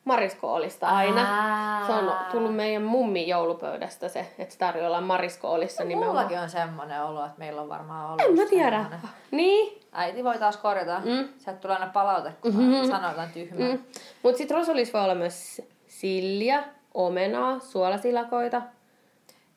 [0.05, 1.21] mariskoolista aina.
[1.21, 1.87] Aa.
[1.87, 6.15] Se on tullut meidän mummi joulupöydästä se, että se tarjoillaan mariskoolissa nimenomaan.
[6.15, 8.77] Mullakin on semmonen olo, että meillä on varmaan ollut En mä tiedä.
[8.77, 8.99] semmonen.
[9.31, 9.79] Niin.
[9.91, 10.99] Äiti voi taas korjata.
[10.99, 11.27] Mm.
[11.37, 12.87] Sieltä tulee aina palaute, kun mm-hmm.
[12.87, 13.67] sanoo jotain tyhmää.
[13.67, 13.79] Mm.
[14.23, 18.61] Mutta sitten rosolissa voi olla myös silliä, omenaa, suolasilakoita.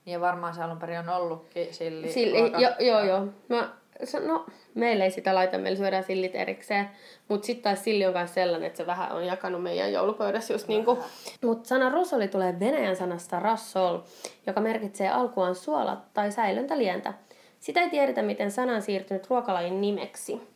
[0.06, 2.12] Ja varmaan se alun perin on ollutkin silli.
[2.12, 3.26] Silli, jo, joo, joo.
[3.48, 3.68] Mä,
[4.04, 6.90] se, no, meillä ei sitä laita, meillä syödään sillit erikseen.
[7.28, 10.68] Mutta sitten taas silli on myös sellainen, että se vähän on jakanut meidän joulupöydässä just
[10.68, 10.98] niinku.
[11.42, 13.98] Mutta sana rosoli tulee venäjän sanasta rassol,
[14.46, 17.14] joka merkitsee alkuaan suola tai säilöntälientä.
[17.60, 20.52] Sitä ei tiedetä, miten sana on siirtynyt ruokalajin nimeksi.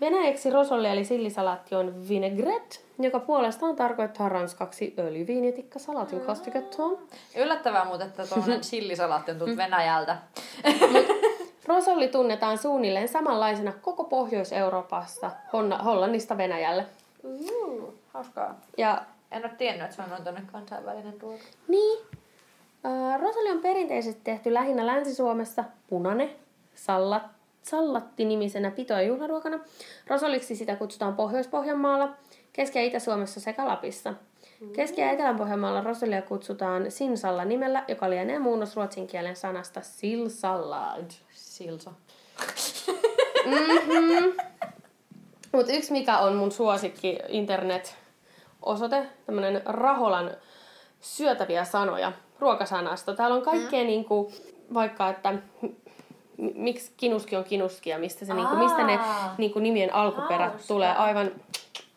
[0.00, 6.82] Venäjäksi rosolli eli sillisalaatti on vinaigrette, joka puolestaan tarkoittaa ranskaksi öljyviinetikka salatin kastiketta.
[7.36, 10.16] Yllättävää muuten, että tuollainen sillisalaatti on tullut Venäjältä.
[11.66, 15.30] Rosolli tunnetaan suunnilleen samanlaisena koko Pohjois-Euroopassa,
[15.84, 16.86] Hollannista Venäjälle.
[17.22, 18.60] Uh, hauskaa.
[18.78, 19.02] Ja
[19.32, 21.42] En ole tiennyt, että se on tuonne kansainvälinen tuote.
[21.68, 21.98] niin,
[22.86, 26.30] äh, Rosolli on perinteisesti tehty lähinnä Länsi-Suomessa punainen,
[26.74, 27.22] sallat,
[27.62, 29.58] sallatti-nimisenä pito- ja juhlaruokana.
[30.06, 32.08] Rosoliksi sitä kutsutaan Pohjois-Pohjanmaalla,
[32.52, 34.14] Keski- ja Itä-Suomessa sekä Lapissa.
[34.72, 41.10] Keski- ja Etelä-Pohjanmaalla rosolia kutsutaan sinsalla nimellä, joka lienee muunnos ruotsin kielen sanasta silsallad.
[41.54, 41.92] Silsa.
[45.52, 50.30] Mutta yksi mikä on mun suosikki internet-osoite, tämmönen Raholan
[51.00, 53.14] syötäviä sanoja, ruokasanasto.
[53.14, 53.86] Täällä on kaikkea mm.
[53.86, 54.32] niinku,
[54.74, 55.66] vaikka, että m-
[56.36, 59.34] miksi kinuski on kinuski ja mistä, se, niinku, mistä ne Aa.
[59.38, 60.68] niinku, nimien alkuperät Hauska.
[60.68, 61.30] tulee aivan...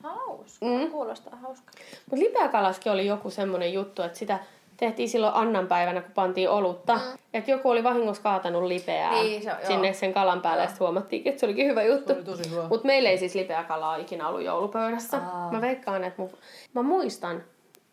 [0.03, 0.65] Hauska.
[0.65, 0.91] Mm.
[0.91, 1.73] Kuulostaa hauskaa.
[2.09, 4.39] Mutta lipeäkalaskin oli joku semmoinen juttu, että sitä
[4.78, 6.93] tehtiin silloin Annan päivänä, kun pantiin olutta.
[6.95, 7.01] Mm.
[7.34, 9.57] Että joku oli vahingossa kaatanut lipeää Niin, se- joo.
[9.67, 12.13] sinne sen kalan päälle, ja sitten huomattiin, että se olikin hyvä juttu.
[12.13, 12.67] oli.
[12.69, 15.17] Mutta meillä ei siis lipeä kalaa ikinä ollut joulupöydässä.
[15.17, 15.51] Aa.
[15.51, 16.30] Mä veikkaan, että mun...
[16.73, 17.43] mä muistan,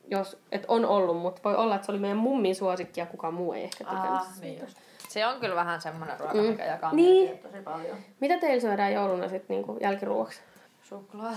[0.09, 3.35] jos, että on ollut, mutta voi olla, että se oli meidän mummin suosikki ja kukaan
[3.35, 4.41] muu ei ehkä tykännyt siitä.
[4.47, 4.77] niin just.
[5.09, 6.41] Se on kyllä vähän semmoinen ruoka, mm.
[6.43, 7.27] mikä jakaa Niin.
[7.27, 7.39] niin.
[7.39, 7.97] tosi paljon.
[8.21, 10.41] Mitä teillä syödään jouluna sitten niinku jälkiruoksi?
[10.83, 11.33] Suklaa.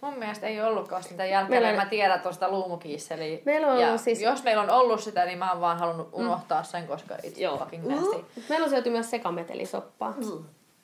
[0.00, 1.50] Mun mielestä ei ollutkaan sitä jälkeen.
[1.50, 1.84] Meillä- Meillä...
[1.84, 3.38] Mä tiedän tuosta luumukiisseliä.
[3.44, 6.60] Meillä on ja siis- Jos meillä on ollut sitä, niin mä oon vaan halunnut unohtaa
[6.60, 6.64] mm.
[6.66, 7.58] sen, koska it's Joo.
[7.58, 8.24] fucking nasty.
[8.48, 10.14] Meillä on syöty myös sekametelisoppaa.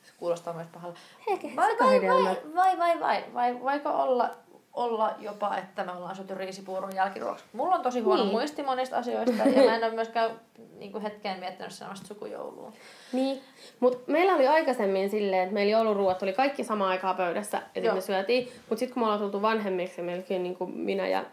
[0.02, 0.94] Se kuulostaa myös pahalle.
[1.26, 4.30] Eikä, Vai, vai, vai, vai, vai, vai, vai, voiko olla,
[4.74, 7.44] olla jopa, että me ollaan syöty riisipuuron jälkiruoksi?
[7.52, 8.32] Mulla on tosi huono Niin.
[8.32, 10.30] muisti monista asioista ja mä en ole myöskään
[10.78, 12.72] niin kuin hetkeen miettinyt sellaista sukujoulua.
[13.12, 13.40] Niin,
[13.80, 17.94] mutta meillä oli aikaisemmin silleen, että meillä jouluruuat oli kaikki samaan aikaan pöydässä Joo.
[17.94, 18.44] me syötiin.
[18.68, 21.24] Mutta sitten kun me ollaan tultu vanhemmiksi, meilläkin niin kuin minä ja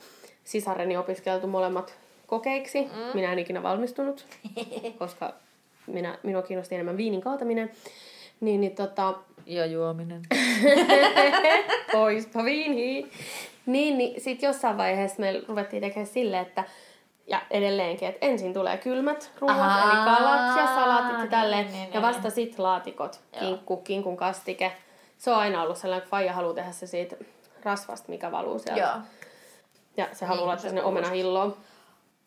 [0.43, 1.95] sisareni opiskeltu molemmat
[2.27, 2.81] kokeiksi.
[2.81, 2.89] Mm.
[3.13, 4.25] Minä en ikinä valmistunut,
[4.99, 5.33] koska
[5.87, 7.71] minä, minua kiinnosti enemmän viinin kaataminen.
[8.39, 9.13] Niin, niin tota,
[9.47, 10.21] Ja juominen.
[11.91, 13.11] poispa viini.
[13.65, 16.63] Niin, niin sitten jossain vaiheessa me ruvettiin tekemään silleen, että
[17.27, 21.87] ja edelleenkin, että ensin tulee kylmät ruoat, eli kalat ja salaatit ja tälleen, niin, niin,
[21.87, 23.41] ja niin, vasta sit laatikot, Joo.
[23.41, 24.71] kinkku, kinkun kastike.
[25.17, 27.15] Se on aina ollut sellainen, kun faija haluaa tehdä se siitä
[27.63, 28.81] rasvasta, mikä valuu sieltä.
[28.81, 28.91] Joo.
[29.97, 31.57] Ja se haluaa Niin, laittaa sinne omenahilloon.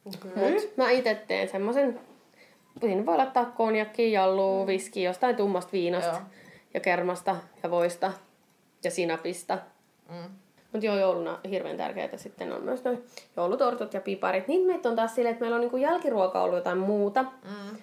[0.05, 0.17] Mut
[0.77, 2.01] mä itse teen semmosen,
[2.81, 6.40] siinä voi laittaa konjakkia, jalluu, viskiä, jostain tummasta viinasta Joo.
[6.75, 8.13] Ja kermasta ja voista
[8.85, 9.59] ja sinapista.
[10.09, 10.31] Mm.
[10.73, 13.05] Mutta joo, jouluna hirveän tärkeää sitten on myös noin
[13.37, 14.49] joulutortut ja piparit.
[14.49, 17.23] Niin meitä on taas silleen, että meillä on niinku jälkiruoka ollut jotain muuta.
[17.23, 17.77] Mm.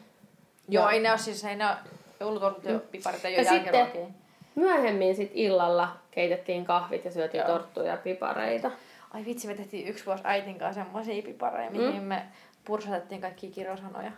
[0.70, 1.76] Joo, ei ne ole siis, ei ne ole
[2.20, 4.16] joulutortut ja piparit, ei Ja ole sitten- jälkiruokia.
[4.56, 7.48] Myöhemmin sit illalla keitettiin kahvit ja syötiin Joo.
[7.48, 8.72] torttuja ja pipareita.
[9.14, 12.22] Ai vitsi, me tehtiin yksi vuosi äitin kanssa semmoisia pipareja, mihin me
[12.66, 14.12] pursatettiin kaikki kirosanoja.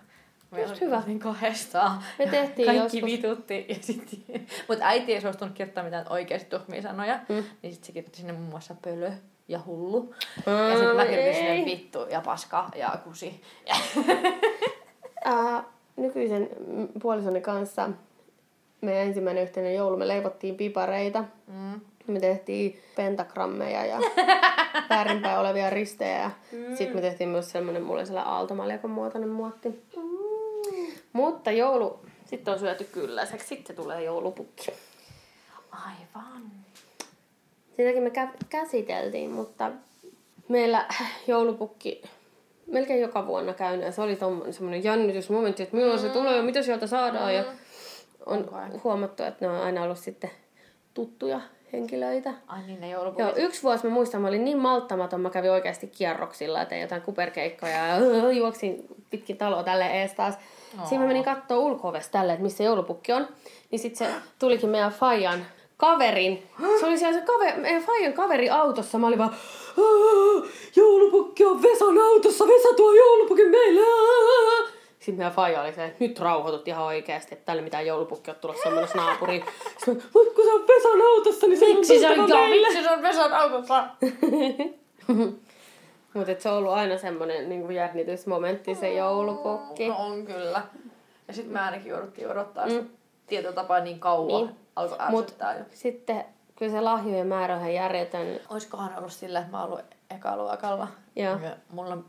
[0.57, 0.97] Just hyvä.
[0.97, 2.03] oltiin kahdestaan.
[2.19, 3.65] Me tehtiin Kaikki joskus- vitutti.
[3.69, 4.25] Ja sit,
[4.67, 7.19] mutta äiti ei suostunut kirjoittaa mitään oikeasti tuhmia sanoja.
[7.29, 7.43] Mm.
[7.61, 9.11] Niin sit se kirjoitti sinne muun muassa pölö
[9.47, 10.01] ja hullu.
[10.45, 13.41] Mm, ja sitten mä kirjoitin sinne vittu ja paska ja kusi.
[13.67, 13.75] Ja
[15.25, 15.63] Ää,
[15.95, 16.49] nykyisen
[17.01, 17.89] puolisoni kanssa
[18.81, 21.23] meidän ensimmäinen yhteinen joulu, me leivottiin pipareita.
[21.47, 21.81] mm.
[22.07, 23.99] Me tehtiin pentagrammeja ja
[24.89, 26.31] väärinpäin olevia ristejä.
[26.51, 26.75] Mm.
[26.75, 29.69] Sitten me tehtiin myös semmoinen mulle sellainen aaltomaljakon muotoinen muotti.
[29.69, 30.08] Mm.
[31.13, 33.47] Mutta joulu, sitten on syöty kylläiseksi.
[33.47, 34.71] Sitten tulee joulupukki.
[35.71, 36.41] Aivan.
[37.77, 39.71] Sitäkin me kä- käsiteltiin, mutta
[40.47, 40.85] meillä
[41.27, 42.01] joulupukki
[42.67, 43.85] melkein joka vuonna käynyt.
[43.85, 44.17] Ja se oli
[44.51, 47.35] semmoinen jännitysmomentti, että milloin se tulee ja mitä sieltä saadaan.
[47.35, 47.43] Ja
[48.25, 48.79] on Okei.
[48.83, 50.31] huomattu, että ne on aina ollut sitten
[50.93, 51.41] tuttuja
[51.73, 52.33] henkilöitä.
[52.47, 53.25] Ai niin, ne joulupukit.
[53.25, 57.01] Joo, yksi vuosi mä muistan, mä olin niin malttamaton, mä kävin oikeasti kierroksilla, tein jotain
[57.01, 57.97] kuperkeikkoja ja
[58.39, 60.37] juoksin pitkin taloa tälle ees taas.
[60.89, 63.27] Siinä mä menin kattoo ulko tälle, että missä joulupukki on.
[63.71, 64.07] Niin sit se
[64.39, 65.45] tulikin meidän Fajan
[65.77, 66.43] kaverin.
[66.79, 68.97] Se oli siellä se kaveri, meidän Fajan kaveri autossa.
[68.97, 69.29] Mä olin vaan,
[69.77, 73.81] "Aa, joulupukki on Vesan autossa, Vesa tuo joulupukin meille.
[73.81, 78.31] aa." Sitten meidän faija oli se, että nyt rauhoitut ihan oikeasti, että tälle mitään joulupukki
[78.31, 79.43] on tulossa menossa naapuriin.
[79.77, 82.41] Sitten mä, "Mut kun se on Vesan autossa, niin se Miksi se on on, tultava
[82.41, 83.87] meille." miksi se on Vesan autossa?
[86.13, 89.87] Mutta se on ollut aina semmoinen niin jännitysmomentti se joulupukki.
[89.87, 90.61] No on kyllä.
[91.27, 92.89] Ja sitten me ainakin jouduttiin odottaa mm.
[93.27, 94.45] tietyllä tapaa niin kauan.
[94.45, 94.55] Niin.
[94.75, 95.65] Alkoi ärsyttää jo.
[95.71, 96.25] sitten
[96.55, 98.39] kyllä se lahjojen määrä on ihan järjetön.
[98.49, 99.85] Olisikohan ollut sillä, että mä oon ollut
[100.15, 100.87] ekaluokalla.
[101.15, 101.39] Joo.
[101.43, 102.05] Ja mulla on,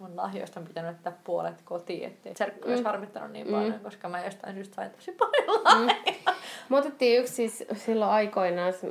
[0.00, 4.24] mun lahjoista on pitänyt jättää puolet kotiin, ettei serkku olisi harmittanut niin paljon, koska mä
[4.24, 6.34] jostain syystä sain tosi paljon lahjoja.
[6.68, 8.86] Me otettiin yksi siis silloin aikoinaan se,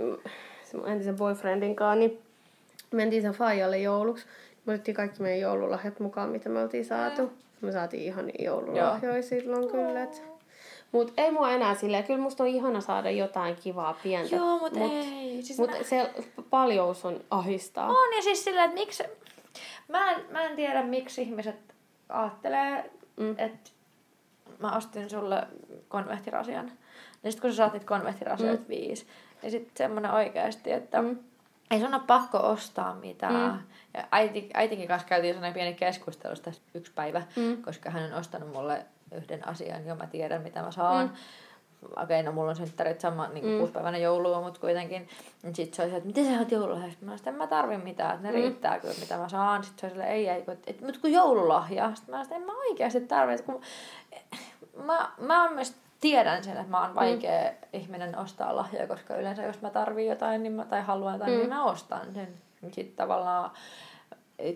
[0.64, 2.22] se mun entisen boyfriendin kanssa, niin
[2.92, 4.26] mentiin sen faijalle jouluksi.
[4.66, 7.32] Me otettiin kaikki meidän joululahjat mukaan, mitä me oltiin saatu.
[7.62, 10.04] Me saatiin ihan joululahjoja silloin kyllä.
[10.04, 10.34] Et
[10.94, 14.36] Mut ei mua enää silleen, kyllä musta on ihana saada jotain kivaa pientä.
[14.36, 15.42] Joo, mut, mut ei.
[15.42, 15.84] Siis Mut mä...
[15.84, 16.10] se
[16.50, 17.90] paljous on ahistaa.
[17.90, 19.04] On ja siis silleen, että miksi...
[19.88, 21.76] Mä en, mä en tiedä, miksi ihmiset
[22.10, 23.36] ajattelee, mm.
[23.38, 23.70] että
[24.60, 25.48] mä ostin sulle
[25.88, 26.72] konvehtirasian.
[27.24, 28.70] Ja sit kun sä saat niitä konvehtirasioita mm.
[28.70, 29.08] viisi,
[29.42, 31.20] niin sit semmonen oikeasti, että mm.
[31.72, 33.52] ei sun ole pakko ostaa mitään.
[33.52, 33.60] Mm.
[33.94, 37.64] Ja äiti, äitikin kanssa käytiin sellainen pieni keskustelu tästä yksi päivä, mm.
[37.64, 41.08] koska hän on ostanut mulle yhden asian, jo mä tiedän mitä mä saan.
[41.08, 41.14] Mm
[41.86, 43.58] okei, okay, no mulla on synttärit sama niin mm.
[43.58, 45.08] kuusipäiväinen joulua, mutta kuitenkin.
[45.44, 47.06] Niin sit se oli se, että miten sä oot joululahjasta?
[47.06, 48.36] Mä sanoin, en mä tarvi mitään, että ne mm.
[48.36, 49.64] riittää kyllä, mitä mä saan.
[49.64, 51.96] Sitten se oli silleen, ei, ei, et, et, mutta kun joululahja.
[51.96, 53.38] Sitten mä sanoin, en mä oikeasti tarvi.
[53.38, 53.62] Kun
[54.86, 56.96] mä, mä myös tiedän sen, että mä oon mm.
[56.96, 57.58] vaikea mm.
[57.74, 61.40] ihminen ostaa lahjoja, koska yleensä jos mä tarvin jotain niin mä, tai haluan jotain, niin
[61.40, 61.50] mm.
[61.50, 62.28] niin mä ostan sen.
[62.72, 63.52] Sitten tavallaan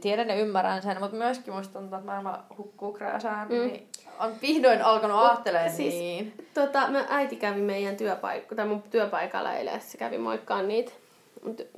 [0.02, 3.54] tiedän ja ymmärrän sen, mutta myöskin musta tuntuu, että maailma hukkuu krääsään, mm.
[3.54, 3.88] niin
[4.20, 6.48] on vihdoin alkanut ajattelemaan siis, niin.
[6.54, 10.92] Tota, mä äiti kävi meidän työpaikka, tai mun työpaikalla eilen, se kävi moikkaan niitä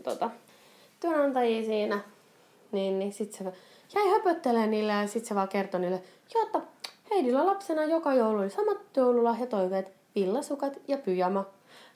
[0.04, 0.30] tota,
[1.00, 2.00] työnantajia siinä.
[2.72, 3.44] Niin, niin sit se
[3.96, 6.02] jäi höpöttelee niille ja sit se vaan kertoi niille,
[6.34, 6.62] joo, että
[7.12, 11.46] Heidillä lapsena joka joulu oli samat joululahjatoiveet, villasukat ja pyjama.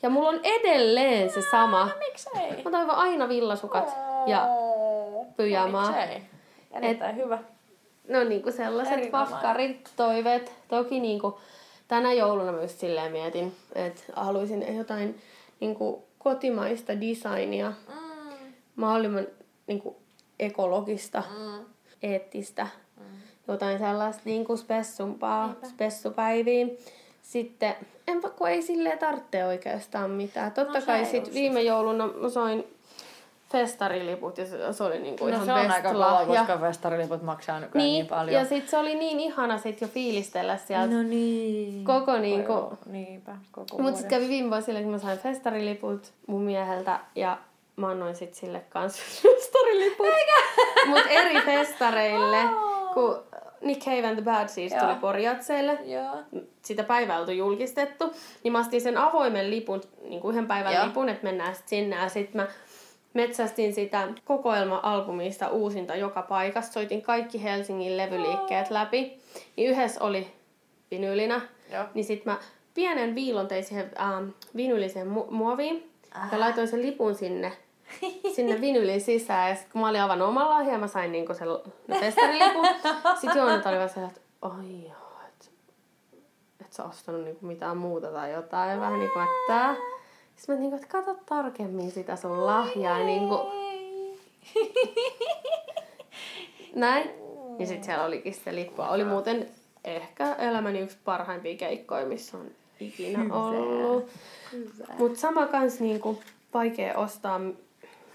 [0.01, 1.85] Ja mulla on edelleen se sama.
[1.85, 2.63] No, miksei?
[2.63, 3.93] Mä toivon aina villasukat
[4.27, 4.47] ja
[5.37, 5.91] pyjamaa.
[5.91, 6.21] No, miksei?
[6.71, 7.39] Erittäin Et, hyvä.
[8.07, 10.51] No niinku sellaiset vafkarit toiveet.
[10.67, 11.39] Toki niinku
[11.87, 15.21] tänä jouluna myös silleen mietin, että haluaisin jotain
[15.59, 17.69] niinku kotimaista designia.
[17.69, 18.53] Mm.
[18.75, 19.27] Mahdollisimman
[19.67, 19.97] niinku
[20.39, 21.65] ekologista, mm.
[22.03, 22.67] eettistä
[23.47, 25.67] jotain sellaista niin kuin spessumpaa, Niinpä.
[25.67, 26.77] spessupäiviin.
[27.21, 27.75] Sitten,
[28.07, 30.51] en kun ei silleen tarvitse oikeastaan mitään.
[30.51, 32.63] Totta no, kai sit viime jouluna mä soin
[33.53, 37.59] festariliput ja se, se oli niinku no, ihan se on aika kova, koska festariliput maksaa
[37.59, 38.41] nykyään niin, niin paljon.
[38.41, 40.95] Ja sit se oli niin ihana sit jo fiilistellä sieltä.
[40.95, 41.83] No niin.
[41.83, 42.51] Koko niinku...
[42.51, 46.99] Joo, niinpä, koko Mut sit kävi viime vuonna silleen, kun mä sain festariliput mun mieheltä
[47.15, 47.37] ja
[47.75, 50.07] mä annoin sit sille kans festariliput.
[50.07, 50.33] Eikä!
[50.85, 52.37] Mut eri festareille.
[52.37, 52.93] Oh.
[52.93, 53.23] Kun
[53.61, 55.79] Nick Cave and the Bad Seeds tuli Porjatseille.
[56.61, 58.13] Sitä päivää oltu julkistettu.
[58.43, 60.85] Niin mä astin sen avoimen lipun, niin kuin yhden päivän Joo.
[60.85, 61.95] lipun, että mennään sit sinne.
[61.95, 62.47] Ja sit mä
[63.13, 66.73] metsästin sitä kokoelma-albumista uusinta joka paikassa.
[66.73, 69.21] Soitin kaikki Helsingin levyliikkeet läpi.
[69.55, 70.27] Niin yhdessä oli
[70.91, 71.41] vinyylinä.
[71.71, 71.83] Joo.
[71.93, 72.37] Niin sit mä
[72.73, 75.91] pienen viilon tein siihen ähm, vinyyliseen mu- muoviin.
[76.31, 77.51] Ja laitoin sen lipun sinne
[78.35, 79.49] sinne vinylin sisään.
[79.49, 81.47] Ja sitten kun mä olin avannut oman lahjan, mä sain niinku sen
[81.99, 82.67] festarilipun.
[83.21, 85.51] sitten Joonat oli vaan se, että oi joo, et,
[86.61, 88.79] et sä ostanut niinku mitään muuta tai jotain.
[88.79, 89.75] Vähän niinku, että
[90.43, 92.99] Sitten mä niinku, että kato tarkemmin sitä sun lahjaa.
[92.99, 93.39] Niinku...
[96.75, 97.09] Näin.
[97.59, 98.89] Ja sitten siellä olikin sitä lippua.
[98.89, 99.49] Oli muuten
[99.83, 104.09] ehkä elämäni yksi parhaimpia keikkoja, missä on ikinä ollut.
[104.97, 106.19] Mutta sama kans niinku
[106.53, 107.41] vaikea ostaa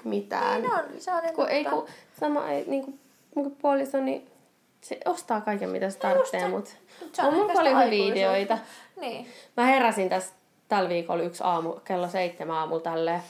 [0.04, 0.62] mitään.
[0.62, 1.86] Niin on, se on kun ei, kun
[2.20, 3.00] sama ei, niin kuin,
[3.34, 4.30] mun puoliso, niin
[4.80, 6.70] se ostaa kaiken, mitä se tarvitsee, mutta
[7.22, 8.58] on mun paljon hyviä ideoita.
[9.00, 9.26] Niin.
[9.56, 10.38] Mä heräsin tässä
[10.68, 13.22] tällä viikolla yksi aamu, kello seitsemän aamulla tälleen.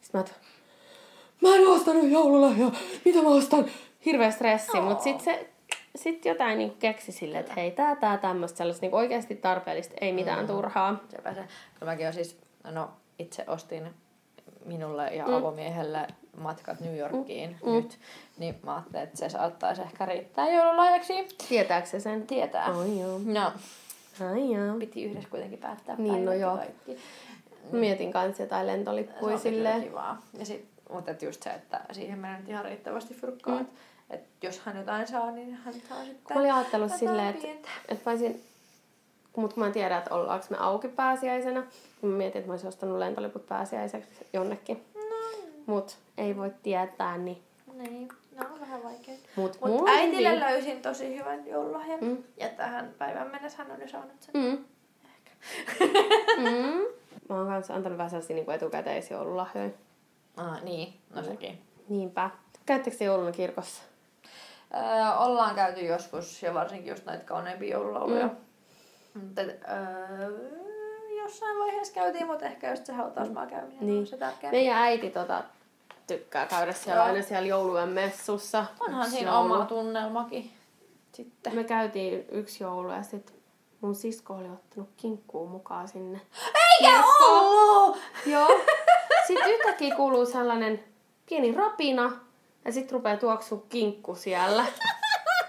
[0.00, 2.72] Sitten mä, mä en ostanut joululahjaa,
[3.04, 3.66] mitä mä ostan?
[4.04, 4.84] Hirveä stressi, oh.
[4.84, 5.48] mutta sitten se
[5.96, 10.12] sitten jotain niin keksi silleen, että hei, tää, tää, tämmöistä sellaista niin oikeasti tarpeellista, ei
[10.12, 10.46] mitään mm.
[10.46, 10.96] turhaa.
[11.08, 11.44] Sepä se.
[11.74, 13.94] Kyllä mäkin on siis, no itse ostin
[14.64, 15.34] minulle ja mm.
[15.34, 17.72] avomiehelle matkat New Yorkiin mm.
[17.72, 17.98] nyt,
[18.38, 21.14] niin mä ajattelin, että se saattaisi ehkä riittää joululahjaksi.
[21.48, 22.26] Tietääkö se sen?
[22.26, 22.70] Tietää.
[22.70, 23.20] Oh, joo.
[23.24, 23.52] No.
[24.20, 24.78] Ai joo.
[24.78, 26.56] Piti yhdessä kuitenkin päättää Niin, no joo.
[26.56, 26.96] Kaikki.
[27.72, 29.82] Mietin kanssa jotain lentolippuja silleen.
[29.82, 30.22] Kivaa.
[30.38, 33.58] Ja sit, mutta et just se, että siihen menee ihan riittävästi fyrkkaa.
[33.58, 33.66] Mm.
[34.10, 38.10] Et jos hän jotain saa, niin hän saa sitten Mä olin ajatellut silleen, että, että
[38.10, 38.42] voisin
[39.38, 41.60] mutta kun mä en tiedä, että ollaanko me auki pääsiäisenä,
[42.02, 44.84] niin mä mietin, että mä olisin ostanut lentoliput pääsiäiseksi jonnekin.
[44.94, 45.00] No.
[45.66, 47.42] Mut ei voi tietää, niin...
[47.74, 48.08] Niin,
[48.88, 49.14] vaikea.
[49.36, 50.40] Mut, Mut äitille niin...
[50.40, 52.00] löysin tosi hyvän joululahjan.
[52.00, 52.24] Mm.
[52.36, 54.42] Ja tähän päivään mennessä hän on jo saanut sen.
[54.42, 54.64] Mm.
[55.04, 55.30] Ehkä.
[56.50, 56.82] mm.
[57.28, 59.70] Mä oon kanssa antanut vähän sellaisia niin etukäteisjoululahjoja.
[60.36, 61.62] Ah, niin, no sekin.
[61.88, 62.30] Niinpä.
[62.66, 63.82] Käyttekö te jouluna kirkossa?
[64.74, 68.26] Öö, ollaan käyty joskus ja varsinkin just näitä kauneimpia joululauluja.
[68.26, 69.20] Mm.
[69.20, 69.58] Mutta öö,
[71.22, 73.98] jossain vaiheessa käytiin, mutta ehkä just se hautausmaa käyminen niin.
[73.98, 74.50] on se tärkeä.
[74.50, 75.44] Meidän äiti tota,
[76.08, 78.66] tykkää käydä siellä aina siellä joulujen messussa.
[78.80, 79.52] Onhan siinä joulu.
[79.54, 80.50] oma tunnelmakin
[81.12, 81.54] sitten.
[81.54, 83.36] Me käytiin yksi joulu ja sitten
[83.80, 86.20] mun sisko oli ottanut kinkkuun mukaan sinne.
[86.54, 87.98] Eikä ollut!
[88.26, 88.60] Joo.
[89.26, 90.84] Sitten yhtäkkiä kuuluu sellainen
[91.28, 92.12] pieni rapina
[92.64, 94.64] ja sitten rupeaa tuoksua kinkku siellä.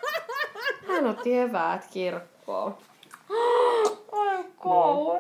[0.88, 2.78] Hän otti eväät kirkkoon.
[4.58, 5.20] Koulu.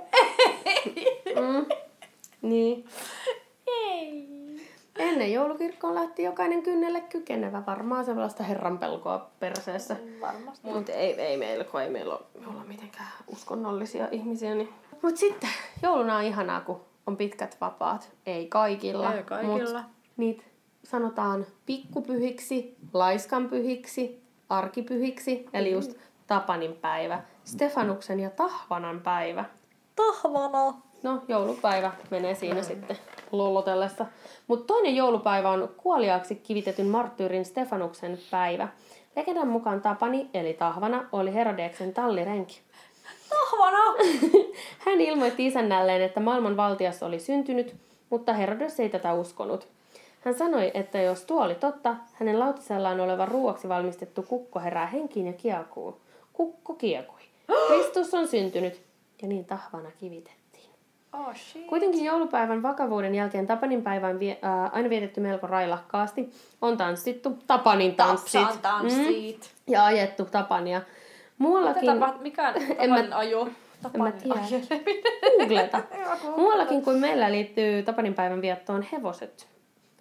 [1.35, 1.65] Mm.
[2.41, 2.85] Niin.
[5.19, 7.63] Ennen joulukirkkoon lähti jokainen kynnelle kykenevä.
[7.67, 9.95] Varmaan sellaista herran pelkoa perseessä.
[10.21, 10.67] Varmasti.
[10.67, 14.55] Mutta ei, ei meillä, kun ei meillä ole, me olla mitenkään uskonnollisia ihmisiä.
[14.55, 14.73] Niin.
[15.01, 15.49] Mutta sitten
[15.83, 18.11] jouluna on ihanaa, kun on pitkät vapaat.
[18.25, 19.13] Ei kaikilla.
[19.13, 19.79] Ei kaikilla.
[19.79, 20.43] Mut niitä
[20.83, 25.93] sanotaan pikkupyhiksi, laiskanpyhiksi, arkipyhiksi, eli just
[26.27, 29.45] Tapanin päivä, Stefanuksen ja Tahvanan päivä.
[29.95, 30.73] Tahvana.
[31.03, 32.97] No, joulupäivä menee siinä sitten
[33.37, 34.05] lollotellessa.
[34.47, 38.67] Mutta toinen joulupäivä on kuoliaaksi kivitetyn marttyyrin Stefanuksen päivä.
[39.15, 42.61] Legendan mukaan Tapani, eli Tahvana, oli Herodeksen tallirenki.
[43.29, 43.77] Tahvana.
[44.85, 47.75] Hän ilmoitti isännälleen, että maailman valtias oli syntynyt,
[48.09, 49.67] mutta Herodes ei tätä uskonut.
[50.21, 55.27] Hän sanoi, että jos tuo oli totta, hänen lautasellaan oleva ruuaksi valmistettu kukko herää henkiin
[55.27, 56.01] ja kiekuu.
[56.33, 57.21] Kukko kiekui.
[57.67, 58.81] Kristus on syntynyt,
[59.21, 60.38] ja niin tahvana kivitettiin.
[61.13, 61.65] Oh shit.
[61.67, 66.29] Kuitenkin joulupäivän vakavuuden jälkeen Tapanin päivä on vie, ää, aina vietetty melko railakkaasti.
[66.61, 69.51] On tanssittu Tapanin tanssit Tapsaan tanssit.
[69.67, 70.81] ja ajettu Tapania.
[71.37, 73.49] Muuallakin, Mitä tapa, mikä Tapanin ajo?
[73.83, 74.13] Tapanin
[75.39, 75.81] googleta.
[76.37, 79.47] Muuallakin kuin meillä liittyy Tapanin päivän viettoon hevoset.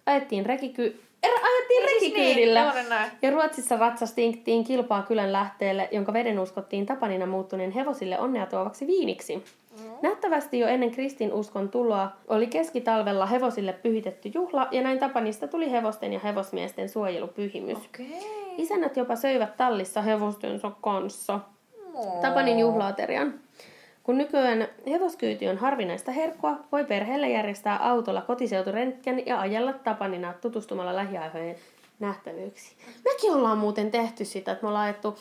[0.05, 1.01] Ajettiin rekiky...
[1.23, 2.61] Er, ajettiin Siis rekikyydillä.
[2.63, 3.11] Niin, juuri näin.
[3.21, 9.43] Ja Ruotsissa ratsastettiin kilpaa kylän lähteelle, jonka veden uskottiin tapanina muuttuneen hevosille onnea tuovaksi viiniksi.
[9.77, 9.91] Mm.
[10.01, 16.13] Nähtävästi jo ennen kristinuskon tuloa oli keskitalvella hevosille pyhitetty juhla, ja näin tapanista tuli hevosten
[16.13, 17.77] ja hevosmiesten suojelupyhimys.
[17.77, 18.55] Okei.
[18.57, 21.39] Isännät jopa söivät tallissa hevostensa kanssa.
[21.93, 22.21] Okay.
[22.21, 23.33] Tapanin juhlaaterian.
[24.03, 30.95] Kun nykyään hevoskyyti on harvinaista herkkua, voi perheelle järjestää autolla kotiseuturentgen ja ajella Tapanina tutustumalla
[30.95, 31.55] lähiaihojen
[31.99, 32.77] nähtävyyksiin.
[33.05, 35.17] Mekin ollaan muuten tehty sitä, että me ollaan ajettu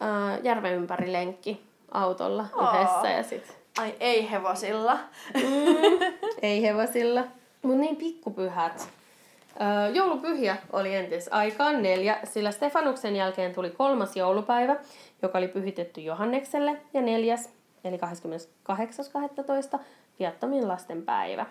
[0.00, 4.98] ää, järven ympäri lenkki autolla yhdessä ja sit Ai ei hevosilla.
[6.42, 7.24] ei hevosilla.
[7.62, 8.88] Mutta niin pikkupyhät.
[9.60, 14.76] Öö, joulupyhiä oli entis aikaan neljä, sillä Stefanuksen jälkeen tuli kolmas joulupäivä,
[15.22, 17.50] joka oli pyhitetty Johannekselle, ja neljäs,
[17.84, 17.98] eli
[19.76, 19.78] 28.12.
[20.18, 21.46] viattomien lasten päivä.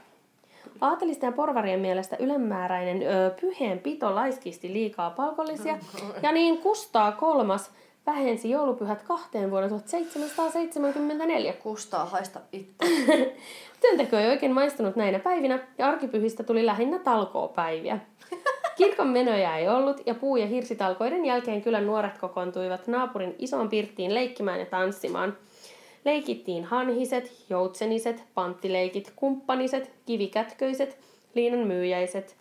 [0.82, 5.78] Aatelisten ja porvarien mielestä ylemmääräinen öö, pyheen pito laiskisti liikaa palkollisia,
[6.22, 7.72] ja niin Kustaa kolmas
[8.06, 11.54] vähensi joulupyhät kahteen vuonna 1774.
[11.54, 12.76] Kustaa haista itse.
[13.82, 18.00] Työnteko ei oikein maistunut näinä päivinä, ja arkipyhistä tuli lähinnä talkoopäiviä.
[18.78, 24.14] Kirkon menoja ei ollut, ja puu- ja hirsitalkoiden jälkeen kylän nuoret kokoontuivat naapurin isoon pirttiin
[24.14, 25.38] leikkimään ja tanssimaan.
[26.06, 30.98] Leikittiin hanhiset, joutseniset, panttileikit, kumppaniset, kivikätköiset,
[31.34, 32.36] liinan myyjäiset,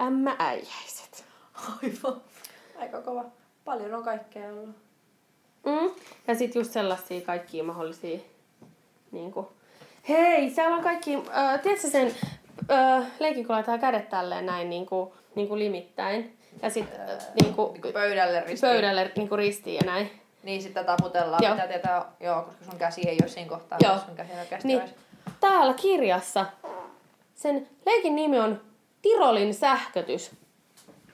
[0.00, 1.24] ämmääijäiset.
[1.54, 2.20] Aivan.
[2.78, 3.24] Aika kova.
[3.64, 4.91] Paljon on kaikkea ollut.
[5.66, 5.90] Mm.
[6.28, 8.18] Ja sitten just sellaisia kaikkia mahdollisia,
[9.12, 9.46] niin kuin,
[10.08, 12.14] hei, siellä on kaikki, äh, tiedätkö sen
[12.70, 16.36] äh, leikin, kun laitetaan kädet tälleen näin niin kuin, niin kuin limittäin.
[16.62, 18.72] Ja sitten äh, niin kuin, Niinku pöydälle ristiin.
[18.72, 20.10] pöydälle niin kuin ristiin ja näin.
[20.42, 21.42] Niin sitä taputellaan.
[21.44, 21.54] Joo.
[21.54, 23.98] Mitä tietää, joo, koska sun käsi ei ole siinä kohtaa, Joo.
[24.06, 24.82] sun käsi on Niin,
[25.40, 26.46] täällä kirjassa
[27.34, 28.60] sen leikin nimi on
[29.02, 30.30] Tirolin sähkötys.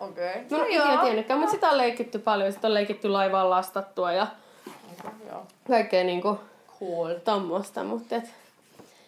[0.01, 0.35] Okei.
[0.51, 2.53] Mä en ole ikinä tiennytkään, mutta sitä on leikitty paljon.
[2.53, 4.27] Sitä on leikitty laivaan lastattua ja
[5.29, 5.47] Joo.
[5.69, 6.39] kaikkea niinku
[6.81, 7.15] Cool.
[7.25, 7.85] tommosta.
[7.85, 8.25] Mutta et,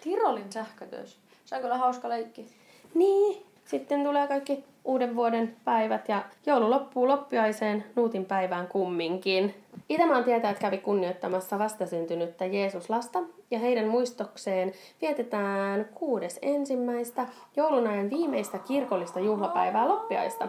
[0.04, 1.18] Tirolin sähkötys.
[1.44, 2.46] Se on kyllä hauska leikki.
[2.94, 9.54] Niin, sitten tulee kaikki uuden vuoden päivät ja joulu loppuu loppiaiseen Nuutin päivään kumminkin.
[9.88, 13.18] Itämaan tietäjät kävi kunnioittamassa vastasyntynyttä Jeesuslasta
[13.50, 17.26] ja heidän muistokseen vietetään kuudes ensimmäistä
[17.56, 20.48] joulunajan viimeistä kirkollista juhlapäivää loppiaista.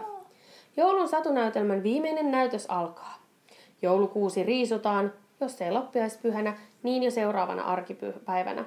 [0.76, 3.14] Joulun satunäytelmän viimeinen näytös alkaa.
[3.82, 8.64] Joulukuusi riisutaan, jos ei loppiaispyhänä, niin jo seuraavana arkipäivänä.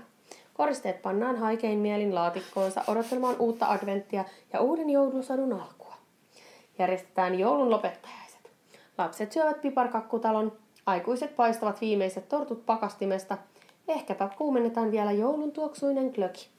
[0.53, 5.95] Koristeet pannaan haikein mielin laatikkoonsa odottelemaan uutta adventtia ja uuden joulusadun alkua.
[6.80, 8.51] Järjestetään joulun lopettajaiset.
[8.97, 10.51] Lapset syövät piparkakkutalon,
[10.86, 13.38] aikuiset paistavat viimeiset tortut pakastimesta,
[13.88, 16.49] ehkäpä kuumennetaan vielä joulun tuoksuinen glöki.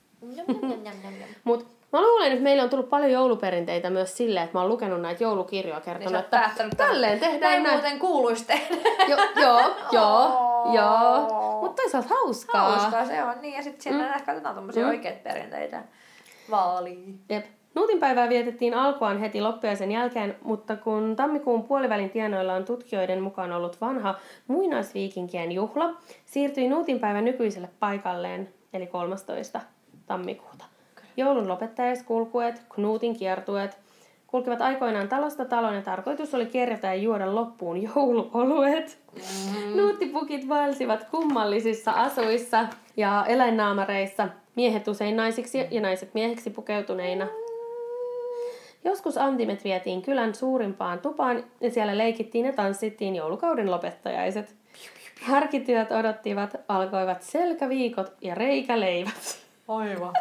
[1.44, 5.00] Mut mä luulen, että meillä on tullut paljon jouluperinteitä myös silleen, että mä oon lukenut
[5.00, 7.74] näitä joulukirjoja Niin kertonut, oot että tälleen tehdään Näin näin.
[7.76, 8.76] muuten kuuluisi tehdä.
[9.08, 9.60] Jo, joo,
[9.92, 10.74] joo, Oo.
[10.74, 11.60] joo.
[11.60, 12.70] Mutta toisaalta hauskaa.
[12.70, 13.54] Hauskaa se on, niin.
[13.54, 14.24] Ja sitten siellä mm.
[14.24, 14.88] katsotaan tommosia Mm.
[14.88, 15.82] oikeita perinteitä.
[16.50, 17.14] Vaalii.
[17.28, 17.44] Jep.
[17.74, 23.80] Nuutinpäivää vietettiin alkuaan heti loppiaisen jälkeen, mutta kun tammikuun puolivälin tienoilla on tutkijoiden mukaan ollut
[23.80, 24.14] vanha
[24.46, 25.94] muinaisviikinkien juhla,
[26.24, 29.60] siirtyi Nuutinpäivä nykyiselle paikalleen, eli 13.
[30.06, 30.64] tammikuuta.
[31.16, 33.78] Joulun lopettajaskulkueet, Knuutin kiertueet,
[34.26, 38.98] kulkivat aikoinaan talosta taloon ja tarkoitus oli kerätä ja juoda loppuun jouluoluet.
[39.14, 39.76] Mm.
[39.76, 47.26] Nuuttipukit vaelsivat kummallisissa asuissa ja eläinnaamareissa, miehet usein naisiksi ja naiset miehiksi pukeutuneina.
[48.84, 54.54] Joskus antimet vietiin kylän suurimpaan tupaan ja siellä leikittiin ja tanssittiin joulukauden lopettajaiset.
[55.22, 59.38] Harkityöt odottivat, alkoivat selkäviikot ja reikäleivät.
[59.68, 60.12] Aivan.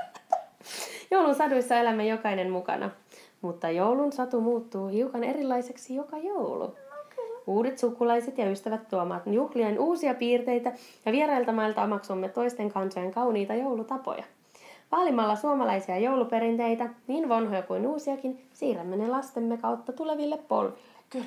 [1.11, 2.89] Joulun saduissa elämme jokainen mukana,
[3.41, 6.75] mutta joulun satu muuttuu hiukan erilaiseksi joka joulu.
[7.47, 10.71] Uudet sukulaiset ja ystävät tuomat juhlien uusia piirteitä
[11.05, 14.23] ja vierailta mailta omaksumme toisten kansojen kauniita joulutapoja.
[14.91, 20.94] Vaalimalla suomalaisia jouluperinteitä, niin vanhoja kuin uusiakin, siirrämme ne lastemme kautta tuleville polville.
[21.15, 21.25] Kyllä.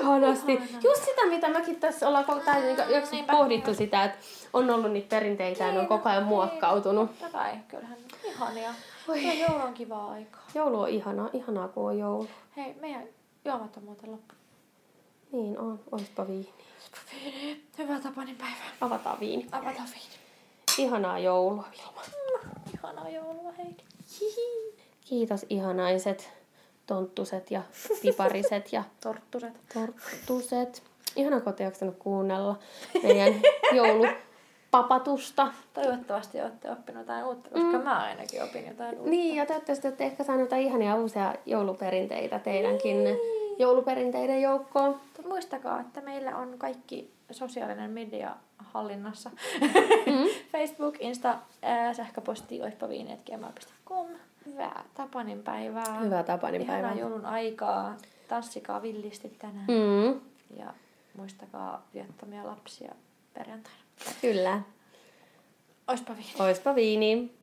[0.00, 0.52] Ihanasti.
[0.52, 0.80] Ihana.
[0.84, 3.32] Just sitä, mitä mäkin tässä ollaan koko ajan niin Niinpä.
[3.32, 4.18] pohdittu sitä, että
[4.52, 7.10] on ollut niitä perinteitä ja ne on koko ajan muokkautunut.
[7.18, 8.74] Totta kai, kyllähän ihania.
[9.08, 9.18] Oi.
[9.20, 10.42] Kyllä joulu on kivaa aikaa.
[10.54, 12.28] Joulu on ihanaa, ihanaa kun on joulu.
[12.56, 13.02] Hei, meidän
[13.44, 14.34] juomat on muuten loppu.
[15.32, 16.48] Niin on, oispa viini.
[17.78, 18.56] Hyvää Tapanin päivää.
[18.80, 19.46] Avataan viini.
[19.52, 20.12] Avataan viini.
[20.78, 22.02] Ihanaa joulua, Vilma.
[22.74, 23.82] Ihanaa joulua, Heidi.
[25.00, 26.41] Kiitos ihanaiset
[26.86, 27.62] tonttuset ja
[28.02, 29.52] pipariset ja Torttuset.
[29.74, 30.82] torttuset.
[31.16, 32.58] Ihana kun jaksanut kuunnella
[33.02, 33.34] meidän
[33.72, 35.52] joulupapatusta.
[35.74, 37.84] Toivottavasti olette oppinut jotain uutta, koska mm.
[37.84, 39.10] mä ainakin opin jotain uutta.
[39.10, 42.96] Niin, ja toivottavasti olette ehkä saaneet jotain ihania uusia jouluperinteitä teidänkin
[43.58, 45.00] jouluperinteiden joukkoon.
[45.28, 49.30] Muistakaa, että meillä on kaikki sosiaalinen media hallinnassa.
[50.06, 50.28] Mm.
[50.52, 54.06] Facebook, Insta, ää, sähköposti, oispaviineet.gmail.com.
[54.46, 55.98] Hyvää Tapanin päivää.
[56.00, 57.00] Hyvää Tapanin Ihanaa päivää.
[57.00, 57.96] joulun aikaa.
[58.28, 59.66] Tanssikaa villisti tänään.
[59.68, 60.20] Mm,
[60.58, 60.74] Ja
[61.16, 62.94] muistakaa viettomia lapsia
[63.34, 63.78] perjantaina.
[64.20, 64.60] kyllä.
[65.88, 66.32] Oispa viini.
[66.38, 67.34] Oispa viini.